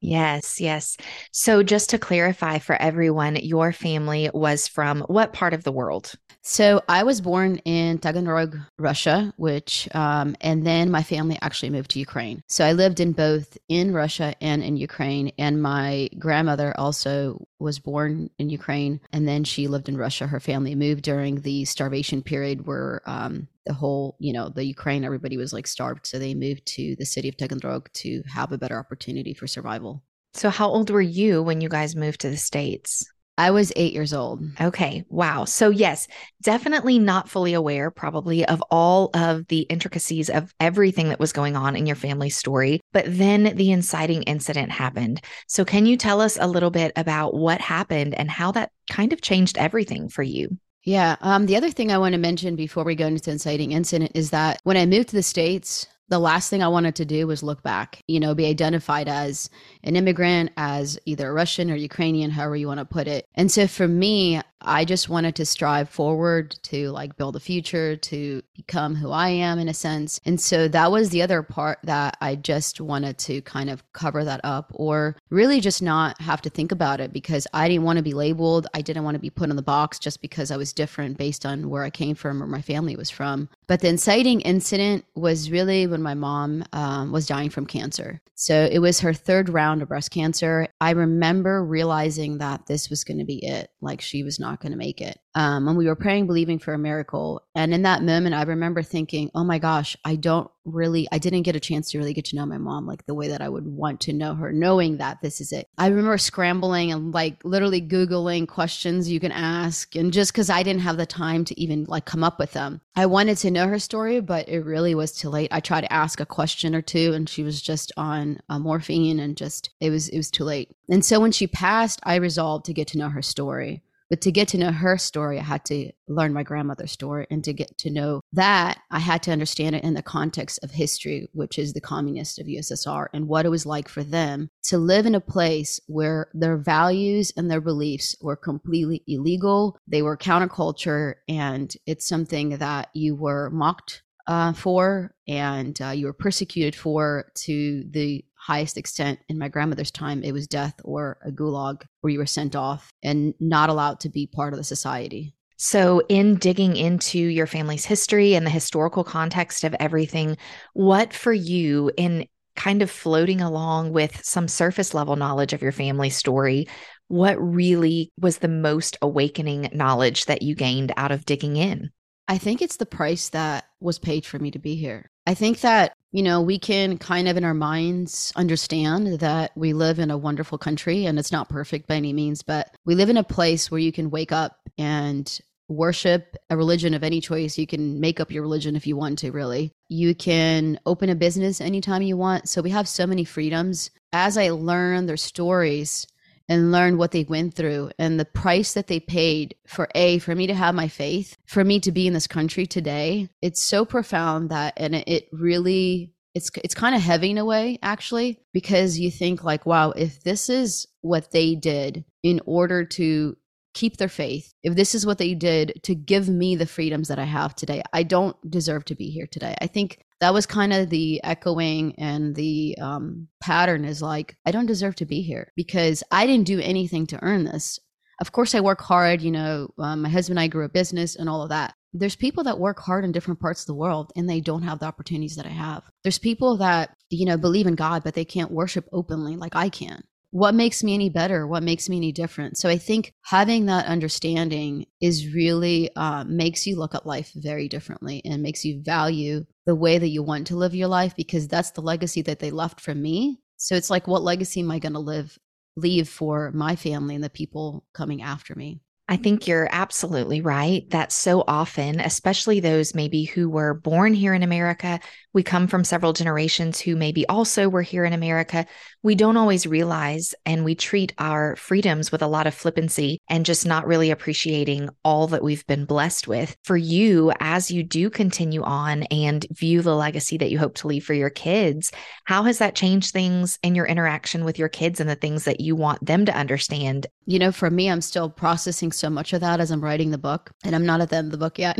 Yes, 0.00 0.60
yes. 0.60 0.96
So, 1.32 1.62
just 1.62 1.90
to 1.90 1.98
clarify 1.98 2.58
for 2.58 2.80
everyone, 2.80 3.36
your 3.36 3.72
family 3.72 4.30
was 4.32 4.66
from 4.68 5.00
what 5.02 5.32
part 5.32 5.54
of 5.54 5.64
the 5.64 5.72
world? 5.72 6.12
So, 6.50 6.82
I 6.88 7.02
was 7.02 7.20
born 7.20 7.58
in 7.66 7.98
Taganrog, 7.98 8.58
Russia, 8.78 9.34
which, 9.36 9.86
um, 9.94 10.34
and 10.40 10.66
then 10.66 10.90
my 10.90 11.02
family 11.02 11.38
actually 11.42 11.68
moved 11.68 11.90
to 11.90 11.98
Ukraine. 11.98 12.42
So, 12.46 12.64
I 12.64 12.72
lived 12.72 13.00
in 13.00 13.12
both 13.12 13.58
in 13.68 13.92
Russia 13.92 14.34
and 14.40 14.62
in 14.62 14.78
Ukraine. 14.78 15.30
And 15.36 15.60
my 15.60 16.08
grandmother 16.18 16.72
also 16.78 17.46
was 17.58 17.78
born 17.78 18.30
in 18.38 18.48
Ukraine, 18.48 18.98
and 19.12 19.28
then 19.28 19.44
she 19.44 19.68
lived 19.68 19.90
in 19.90 19.98
Russia. 19.98 20.26
Her 20.26 20.40
family 20.40 20.74
moved 20.74 21.02
during 21.02 21.42
the 21.42 21.66
starvation 21.66 22.22
period 22.22 22.66
where 22.66 23.02
um, 23.04 23.46
the 23.66 23.74
whole, 23.74 24.16
you 24.18 24.32
know, 24.32 24.48
the 24.48 24.64
Ukraine, 24.64 25.04
everybody 25.04 25.36
was 25.36 25.52
like 25.52 25.66
starved. 25.66 26.06
So 26.06 26.18
they 26.18 26.32
moved 26.32 26.64
to 26.78 26.96
the 26.96 27.04
city 27.04 27.28
of 27.28 27.36
Taganrog 27.36 27.92
to 28.04 28.22
have 28.26 28.52
a 28.52 28.58
better 28.58 28.78
opportunity 28.78 29.34
for 29.34 29.46
survival. 29.46 30.02
So, 30.32 30.48
how 30.48 30.68
old 30.68 30.88
were 30.88 31.02
you 31.02 31.42
when 31.42 31.60
you 31.60 31.68
guys 31.68 31.94
moved 31.94 32.22
to 32.22 32.30
the 32.30 32.38
States? 32.38 33.04
I 33.38 33.52
was 33.52 33.72
eight 33.76 33.92
years 33.92 34.12
old. 34.12 34.44
Okay. 34.60 35.04
Wow. 35.08 35.44
So, 35.44 35.70
yes, 35.70 36.08
definitely 36.42 36.98
not 36.98 37.28
fully 37.28 37.54
aware, 37.54 37.90
probably, 37.90 38.44
of 38.44 38.62
all 38.70 39.10
of 39.14 39.46
the 39.46 39.60
intricacies 39.60 40.28
of 40.28 40.52
everything 40.58 41.08
that 41.08 41.20
was 41.20 41.32
going 41.32 41.56
on 41.56 41.76
in 41.76 41.86
your 41.86 41.96
family 41.96 42.30
story. 42.30 42.80
But 42.92 43.04
then 43.06 43.56
the 43.56 43.70
inciting 43.70 44.24
incident 44.24 44.72
happened. 44.72 45.20
So, 45.46 45.64
can 45.64 45.86
you 45.86 45.96
tell 45.96 46.20
us 46.20 46.36
a 46.38 46.48
little 46.48 46.70
bit 46.70 46.92
about 46.96 47.32
what 47.32 47.60
happened 47.60 48.14
and 48.14 48.30
how 48.30 48.52
that 48.52 48.72
kind 48.90 49.12
of 49.12 49.22
changed 49.22 49.56
everything 49.56 50.08
for 50.08 50.22
you? 50.24 50.58
Yeah. 50.82 51.16
Um, 51.20 51.46
the 51.46 51.56
other 51.56 51.70
thing 51.70 51.92
I 51.92 51.98
want 51.98 52.14
to 52.14 52.18
mention 52.18 52.56
before 52.56 52.82
we 52.82 52.94
go 52.94 53.06
into 53.06 53.22
the 53.22 53.32
inciting 53.32 53.72
incident 53.72 54.12
is 54.14 54.30
that 54.30 54.60
when 54.64 54.76
I 54.76 54.86
moved 54.86 55.10
to 55.10 55.16
the 55.16 55.22
States, 55.22 55.86
the 56.08 56.18
last 56.18 56.48
thing 56.48 56.62
I 56.62 56.68
wanted 56.68 56.94
to 56.96 57.04
do 57.04 57.26
was 57.26 57.42
look 57.42 57.62
back, 57.62 58.02
you 58.08 58.18
know, 58.18 58.34
be 58.34 58.46
identified 58.46 59.08
as 59.08 59.50
an 59.84 59.96
immigrant, 59.96 60.50
as 60.56 60.98
either 61.04 61.32
Russian 61.32 61.70
or 61.70 61.76
Ukrainian, 61.76 62.30
however 62.30 62.56
you 62.56 62.66
want 62.66 62.80
to 62.80 62.84
put 62.84 63.06
it. 63.06 63.28
And 63.34 63.50
so 63.52 63.66
for 63.66 63.86
me, 63.86 64.40
I 64.60 64.84
just 64.84 65.08
wanted 65.08 65.36
to 65.36 65.46
strive 65.46 65.88
forward 65.88 66.58
to 66.64 66.90
like 66.90 67.16
build 67.16 67.36
a 67.36 67.40
future, 67.40 67.96
to 67.96 68.42
become 68.54 68.94
who 68.94 69.10
I 69.10 69.28
am 69.28 69.58
in 69.58 69.68
a 69.68 69.74
sense. 69.74 70.20
And 70.24 70.40
so 70.40 70.68
that 70.68 70.90
was 70.90 71.10
the 71.10 71.22
other 71.22 71.42
part 71.42 71.78
that 71.84 72.16
I 72.20 72.34
just 72.34 72.80
wanted 72.80 73.18
to 73.18 73.40
kind 73.42 73.70
of 73.70 73.84
cover 73.92 74.24
that 74.24 74.40
up 74.44 74.70
or 74.74 75.16
really 75.30 75.60
just 75.60 75.82
not 75.82 76.20
have 76.20 76.42
to 76.42 76.50
think 76.50 76.72
about 76.72 77.00
it 77.00 77.12
because 77.12 77.46
I 77.52 77.68
didn't 77.68 77.84
want 77.84 77.98
to 77.98 78.02
be 78.02 78.14
labeled. 78.14 78.66
I 78.74 78.82
didn't 78.82 79.04
want 79.04 79.14
to 79.14 79.20
be 79.20 79.30
put 79.30 79.50
in 79.50 79.56
the 79.56 79.62
box 79.62 79.98
just 79.98 80.20
because 80.22 80.50
I 80.50 80.56
was 80.56 80.72
different 80.72 81.18
based 81.18 81.46
on 81.46 81.70
where 81.70 81.84
I 81.84 81.90
came 81.90 82.14
from 82.14 82.42
or 82.42 82.46
my 82.46 82.62
family 82.62 82.96
was 82.96 83.10
from. 83.10 83.48
But 83.66 83.80
the 83.80 83.88
inciting 83.88 84.40
incident 84.40 85.04
was 85.14 85.50
really 85.50 85.86
when 85.86 86.02
my 86.02 86.14
mom 86.14 86.64
um, 86.72 87.12
was 87.12 87.26
dying 87.26 87.50
from 87.50 87.66
cancer. 87.66 88.20
So 88.34 88.68
it 88.70 88.78
was 88.78 89.00
her 89.00 89.12
third 89.12 89.48
round 89.48 89.82
of 89.82 89.88
breast 89.88 90.12
cancer. 90.12 90.68
I 90.80 90.92
remember 90.92 91.64
realizing 91.64 92.38
that 92.38 92.66
this 92.66 92.88
was 92.88 93.02
going 93.02 93.18
to 93.18 93.24
be 93.24 93.44
it. 93.44 93.70
Like 93.80 94.00
she 94.00 94.22
was 94.22 94.38
not 94.38 94.47
going 94.56 94.72
to 94.72 94.78
make 94.78 95.00
it. 95.00 95.18
Um, 95.34 95.68
and 95.68 95.78
we 95.78 95.86
were 95.86 95.94
praying, 95.94 96.26
believing 96.26 96.58
for 96.58 96.74
a 96.74 96.78
miracle. 96.78 97.42
And 97.54 97.72
in 97.72 97.82
that 97.82 98.02
moment, 98.02 98.34
I 98.34 98.42
remember 98.42 98.82
thinking, 98.82 99.30
oh 99.34 99.44
my 99.44 99.58
gosh, 99.58 99.96
I 100.04 100.16
don't 100.16 100.50
really, 100.64 101.06
I 101.12 101.18
didn't 101.18 101.42
get 101.42 101.54
a 101.54 101.60
chance 101.60 101.90
to 101.90 101.98
really 101.98 102.12
get 102.12 102.24
to 102.26 102.36
know 102.36 102.44
my 102.44 102.58
mom 102.58 102.86
like 102.86 103.06
the 103.06 103.14
way 103.14 103.28
that 103.28 103.40
I 103.40 103.48
would 103.48 103.66
want 103.66 104.00
to 104.02 104.12
know 104.12 104.34
her, 104.34 104.52
knowing 104.52 104.96
that 104.96 105.22
this 105.22 105.40
is 105.40 105.52
it. 105.52 105.68
I 105.78 105.86
remember 105.86 106.18
scrambling 106.18 106.90
and 106.90 107.12
like 107.14 107.36
literally 107.44 107.80
Googling 107.80 108.48
questions 108.48 109.08
you 109.08 109.20
can 109.20 109.30
ask. 109.30 109.94
And 109.94 110.12
just 110.12 110.32
because 110.32 110.50
I 110.50 110.62
didn't 110.62 110.82
have 110.82 110.96
the 110.96 111.06
time 111.06 111.44
to 111.46 111.60
even 111.60 111.84
like 111.84 112.04
come 112.04 112.24
up 112.24 112.40
with 112.40 112.52
them, 112.52 112.80
I 112.96 113.06
wanted 113.06 113.36
to 113.38 113.50
know 113.50 113.68
her 113.68 113.78
story, 113.78 114.20
but 114.20 114.48
it 114.48 114.64
really 114.64 114.94
was 114.94 115.12
too 115.12 115.28
late. 115.28 115.50
I 115.52 115.60
tried 115.60 115.82
to 115.82 115.92
ask 115.92 116.18
a 116.18 116.26
question 116.26 116.74
or 116.74 116.82
two 116.82 117.12
and 117.12 117.28
she 117.28 117.44
was 117.44 117.62
just 117.62 117.92
on 117.96 118.40
uh, 118.48 118.58
morphine 118.58 119.20
and 119.20 119.36
just, 119.36 119.70
it 119.80 119.90
was, 119.90 120.08
it 120.08 120.16
was 120.16 120.32
too 120.32 120.44
late. 120.44 120.74
And 120.90 121.04
so 121.04 121.20
when 121.20 121.32
she 121.32 121.46
passed, 121.46 122.00
I 122.02 122.16
resolved 122.16 122.64
to 122.66 122.74
get 122.74 122.88
to 122.88 122.98
know 122.98 123.08
her 123.08 123.22
story. 123.22 123.82
But 124.10 124.20
to 124.22 124.32
get 124.32 124.48
to 124.48 124.58
know 124.58 124.72
her 124.72 124.96
story, 124.96 125.38
I 125.38 125.42
had 125.42 125.64
to 125.66 125.92
learn 126.08 126.32
my 126.32 126.42
grandmother's 126.42 126.92
story. 126.92 127.26
And 127.30 127.44
to 127.44 127.52
get 127.52 127.76
to 127.78 127.90
know 127.90 128.22
that, 128.32 128.80
I 128.90 128.98
had 128.98 129.22
to 129.24 129.32
understand 129.32 129.76
it 129.76 129.84
in 129.84 129.94
the 129.94 130.02
context 130.02 130.60
of 130.62 130.70
history, 130.70 131.28
which 131.32 131.58
is 131.58 131.72
the 131.72 131.80
communists 131.80 132.38
of 132.38 132.46
USSR 132.46 133.06
and 133.12 133.28
what 133.28 133.44
it 133.44 133.50
was 133.50 133.66
like 133.66 133.88
for 133.88 134.02
them 134.02 134.48
to 134.64 134.78
live 134.78 135.06
in 135.06 135.14
a 135.14 135.20
place 135.20 135.80
where 135.86 136.28
their 136.32 136.56
values 136.56 137.32
and 137.36 137.50
their 137.50 137.60
beliefs 137.60 138.16
were 138.20 138.36
completely 138.36 139.02
illegal. 139.06 139.78
They 139.86 140.02
were 140.02 140.16
counterculture. 140.16 141.14
And 141.28 141.74
it's 141.86 142.08
something 142.08 142.58
that 142.58 142.88
you 142.94 143.14
were 143.14 143.50
mocked 143.50 144.02
uh, 144.28 144.52
for 144.52 145.14
and 145.26 145.80
uh, 145.80 145.88
you 145.88 146.06
were 146.06 146.12
persecuted 146.12 146.76
for 146.76 147.32
to 147.34 147.84
the 147.90 148.24
highest 148.38 148.76
extent 148.76 149.20
in 149.28 149.38
my 149.38 149.48
grandmother's 149.48 149.90
time, 149.90 150.22
it 150.22 150.32
was 150.32 150.46
death 150.46 150.74
or 150.84 151.18
a 151.24 151.30
gulag 151.30 151.82
where 152.00 152.12
you 152.12 152.18
were 152.18 152.26
sent 152.26 152.56
off 152.56 152.90
and 153.02 153.34
not 153.40 153.70
allowed 153.70 154.00
to 154.00 154.08
be 154.08 154.26
part 154.26 154.52
of 154.52 154.58
the 154.58 154.64
society. 154.64 155.34
So, 155.60 156.02
in 156.08 156.36
digging 156.36 156.76
into 156.76 157.18
your 157.18 157.48
family's 157.48 157.84
history 157.84 158.34
and 158.34 158.46
the 158.46 158.50
historical 158.50 159.02
context 159.02 159.64
of 159.64 159.74
everything, 159.80 160.36
what 160.72 161.12
for 161.12 161.32
you, 161.32 161.90
in 161.96 162.26
kind 162.54 162.80
of 162.80 162.90
floating 162.90 163.40
along 163.40 163.92
with 163.92 164.24
some 164.24 164.46
surface 164.46 164.94
level 164.94 165.16
knowledge 165.16 165.52
of 165.52 165.62
your 165.62 165.72
family 165.72 166.10
story, 166.10 166.68
what 167.08 167.36
really 167.40 168.12
was 168.20 168.38
the 168.38 168.48
most 168.48 168.96
awakening 169.02 169.70
knowledge 169.72 170.26
that 170.26 170.42
you 170.42 170.54
gained 170.54 170.92
out 170.96 171.10
of 171.10 171.24
digging 171.24 171.56
in? 171.56 171.90
I 172.28 172.38
think 172.38 172.60
it's 172.60 172.76
the 172.76 172.86
price 172.86 173.30
that 173.30 173.64
was 173.80 173.98
paid 173.98 174.26
for 174.26 174.38
me 174.38 174.50
to 174.50 174.58
be 174.58 174.76
here. 174.76 175.10
I 175.26 175.34
think 175.34 175.60
that 175.60 175.94
you 176.12 176.22
know, 176.22 176.40
we 176.40 176.58
can 176.58 176.98
kind 176.98 177.28
of 177.28 177.36
in 177.36 177.44
our 177.44 177.54
minds 177.54 178.32
understand 178.34 179.20
that 179.20 179.52
we 179.56 179.72
live 179.72 179.98
in 179.98 180.10
a 180.10 180.18
wonderful 180.18 180.58
country 180.58 181.04
and 181.04 181.18
it's 181.18 181.32
not 181.32 181.48
perfect 181.48 181.86
by 181.86 181.96
any 181.96 182.12
means, 182.12 182.42
but 182.42 182.74
we 182.86 182.94
live 182.94 183.10
in 183.10 183.16
a 183.16 183.24
place 183.24 183.70
where 183.70 183.80
you 183.80 183.92
can 183.92 184.10
wake 184.10 184.32
up 184.32 184.56
and 184.78 185.40
worship 185.68 186.36
a 186.48 186.56
religion 186.56 186.94
of 186.94 187.04
any 187.04 187.20
choice. 187.20 187.58
You 187.58 187.66
can 187.66 188.00
make 188.00 188.20
up 188.20 188.30
your 188.30 188.42
religion 188.42 188.74
if 188.74 188.86
you 188.86 188.96
want 188.96 189.18
to, 189.18 189.32
really. 189.32 189.72
You 189.88 190.14
can 190.14 190.80
open 190.86 191.10
a 191.10 191.14
business 191.14 191.60
anytime 191.60 192.00
you 192.00 192.16
want. 192.16 192.48
So 192.48 192.62
we 192.62 192.70
have 192.70 192.88
so 192.88 193.06
many 193.06 193.24
freedoms. 193.24 193.90
As 194.12 194.38
I 194.38 194.48
learn 194.50 195.04
their 195.04 195.18
stories, 195.18 196.06
and 196.48 196.72
learn 196.72 196.96
what 196.96 197.10
they 197.10 197.24
went 197.24 197.54
through 197.54 197.90
and 197.98 198.18
the 198.18 198.24
price 198.24 198.72
that 198.72 198.86
they 198.86 199.00
paid 199.00 199.54
for 199.66 199.88
a 199.94 200.18
for 200.18 200.34
me 200.34 200.46
to 200.46 200.54
have 200.54 200.74
my 200.74 200.88
faith 200.88 201.36
for 201.48 201.64
me 201.64 201.80
to 201.80 201.90
be 201.90 202.06
in 202.06 202.12
this 202.12 202.26
country 202.26 202.66
today 202.66 203.28
it's 203.42 203.62
so 203.62 203.84
profound 203.84 204.50
that 204.50 204.74
and 204.76 204.94
it 204.94 205.28
really 205.32 206.12
it's 206.34 206.50
it's 206.62 206.74
kind 206.74 206.94
of 206.94 207.00
heavy 207.00 207.30
in 207.30 207.38
a 207.38 207.44
way 207.44 207.78
actually 207.82 208.38
because 208.52 208.98
you 208.98 209.10
think 209.10 209.42
like 209.42 209.66
wow 209.66 209.90
if 209.90 210.22
this 210.22 210.48
is 210.48 210.86
what 211.00 211.32
they 211.32 211.54
did 211.54 212.04
in 212.22 212.40
order 212.46 212.84
to 212.84 213.36
keep 213.74 213.96
their 213.96 214.08
faith 214.08 214.52
if 214.62 214.74
this 214.74 214.94
is 214.94 215.06
what 215.06 215.18
they 215.18 215.34
did 215.34 215.72
to 215.82 215.94
give 215.94 216.28
me 216.28 216.54
the 216.54 216.66
freedoms 216.66 217.08
that 217.08 217.18
i 217.18 217.24
have 217.24 217.54
today 217.54 217.82
i 217.92 218.02
don't 218.02 218.36
deserve 218.50 218.84
to 218.84 218.94
be 218.94 219.10
here 219.10 219.26
today. 219.30 219.54
I 219.60 219.66
think 219.66 220.04
that 220.20 220.34
was 220.34 220.46
kind 220.46 220.72
of 220.72 220.90
the 220.90 221.22
echoing 221.22 221.94
and 221.96 222.34
the 222.34 222.76
um, 222.80 223.28
pattern 223.40 223.84
is 223.84 224.02
like 224.02 224.36
i 224.46 224.50
don't 224.50 224.66
deserve 224.66 224.96
to 224.96 225.06
be 225.06 225.22
here 225.22 225.52
because 225.56 226.02
i 226.10 226.26
didn't 226.26 226.46
do 226.46 226.60
anything 226.60 227.06
to 227.08 227.22
earn 227.22 227.44
this 227.44 227.78
of 228.20 228.32
course 228.32 228.54
i 228.54 228.60
work 228.60 228.80
hard 228.80 229.22
you 229.22 229.30
know 229.30 229.68
um, 229.78 230.02
my 230.02 230.08
husband 230.08 230.38
and 230.38 230.44
i 230.44 230.48
grew 230.48 230.64
a 230.64 230.68
business 230.68 231.16
and 231.16 231.28
all 231.28 231.42
of 231.42 231.50
that. 231.50 231.74
There's 231.94 232.16
people 232.16 232.44
that 232.44 232.58
work 232.58 232.78
hard 232.78 233.04
in 233.04 233.12
different 233.12 233.40
parts 233.40 233.62
of 233.62 233.66
the 233.66 233.74
world 233.74 234.12
and 234.14 234.28
they 234.28 234.40
don't 234.40 234.62
have 234.62 234.78
the 234.78 234.86
opportunities 234.86 235.36
that 235.36 235.46
i 235.46 235.50
have. 235.50 235.84
There's 236.04 236.18
people 236.18 236.56
that 236.58 236.94
you 237.10 237.26
know 237.26 237.36
believe 237.36 237.66
in 237.66 237.74
god 237.74 238.04
but 238.04 238.14
they 238.14 238.24
can't 238.24 238.50
worship 238.50 238.88
openly 238.92 239.36
like 239.36 239.56
i 239.56 239.68
can. 239.68 240.02
What 240.30 240.54
makes 240.54 240.84
me 240.84 240.92
any 240.92 241.08
better? 241.08 241.46
What 241.46 241.62
makes 241.62 241.88
me 241.88 241.96
any 241.96 242.12
different? 242.12 242.58
So 242.58 242.68
i 242.68 242.76
think 242.76 243.12
having 243.24 243.66
that 243.66 243.86
understanding 243.86 244.86
is 245.00 245.32
really 245.34 245.90
uh, 245.96 246.24
makes 246.24 246.66
you 246.66 246.76
look 246.76 246.94
at 246.94 247.06
life 247.06 247.30
very 247.34 247.68
differently 247.68 248.20
and 248.24 248.42
makes 248.42 248.64
you 248.64 248.82
value 248.82 249.46
the 249.66 249.74
way 249.74 249.98
that 249.98 250.08
you 250.08 250.22
want 250.22 250.46
to 250.48 250.56
live 250.56 250.74
your 250.74 250.88
life 250.88 251.14
because 251.16 251.48
that's 251.48 251.72
the 251.72 251.82
legacy 251.82 252.22
that 252.22 252.38
they 252.38 252.50
left 252.50 252.80
from 252.80 253.00
me. 253.02 253.40
So 253.56 253.74
it's 253.74 253.90
like 253.90 254.06
what 254.06 254.22
legacy 254.22 254.60
am 254.60 254.70
i 254.70 254.78
going 254.78 254.92
to 254.92 254.98
live 254.98 255.38
leave 255.78 256.08
for 256.08 256.50
my 256.52 256.76
family 256.76 257.14
and 257.14 257.24
the 257.24 257.30
people 257.30 257.84
coming 257.92 258.22
after 258.22 258.54
me 258.54 258.80
I 259.10 259.16
think 259.16 259.46
you're 259.46 259.68
absolutely 259.72 260.42
right 260.42 260.88
that 260.90 261.12
so 261.12 261.42
often, 261.48 261.98
especially 261.98 262.60
those 262.60 262.94
maybe 262.94 263.24
who 263.24 263.48
were 263.48 263.72
born 263.72 264.12
here 264.12 264.34
in 264.34 264.42
America, 264.42 265.00
we 265.32 265.42
come 265.42 265.66
from 265.66 265.82
several 265.82 266.12
generations 266.12 266.78
who 266.78 266.94
maybe 266.94 267.26
also 267.26 267.70
were 267.70 267.82
here 267.82 268.04
in 268.04 268.12
America, 268.12 268.66
we 269.02 269.14
don't 269.14 269.38
always 269.38 269.66
realize 269.66 270.34
and 270.44 270.62
we 270.62 270.74
treat 270.74 271.14
our 271.16 271.56
freedoms 271.56 272.12
with 272.12 272.20
a 272.20 272.26
lot 272.26 272.46
of 272.46 272.52
flippancy 272.52 273.18
and 273.30 273.46
just 273.46 273.64
not 273.64 273.86
really 273.86 274.10
appreciating 274.10 274.90
all 275.04 275.26
that 275.28 275.42
we've 275.42 275.66
been 275.66 275.86
blessed 275.86 276.28
with. 276.28 276.54
For 276.64 276.76
you, 276.76 277.32
as 277.40 277.70
you 277.70 277.82
do 277.84 278.10
continue 278.10 278.62
on 278.62 279.04
and 279.04 279.46
view 279.52 279.80
the 279.80 279.96
legacy 279.96 280.36
that 280.36 280.50
you 280.50 280.58
hope 280.58 280.74
to 280.76 280.86
leave 280.86 281.04
for 281.04 281.14
your 281.14 281.30
kids, 281.30 281.92
how 282.24 282.42
has 282.42 282.58
that 282.58 282.74
changed 282.74 283.12
things 283.12 283.58
in 283.62 283.74
your 283.74 283.86
interaction 283.86 284.44
with 284.44 284.58
your 284.58 284.68
kids 284.68 285.00
and 285.00 285.08
the 285.08 285.14
things 285.14 285.44
that 285.44 285.60
you 285.60 285.76
want 285.76 286.04
them 286.04 286.26
to 286.26 286.36
understand? 286.36 287.06
You 287.28 287.38
know, 287.38 287.52
for 287.52 287.68
me, 287.68 287.90
I'm 287.90 288.00
still 288.00 288.30
processing 288.30 288.90
so 288.90 289.10
much 289.10 289.34
of 289.34 289.42
that 289.42 289.60
as 289.60 289.70
I'm 289.70 289.84
writing 289.84 290.12
the 290.12 290.16
book, 290.16 290.50
and 290.64 290.74
I'm 290.74 290.86
not 290.86 291.02
at 291.02 291.10
the 291.10 291.16
end 291.16 291.26
of 291.26 291.32
the 291.32 291.36
book 291.36 291.58
yet. 291.58 291.78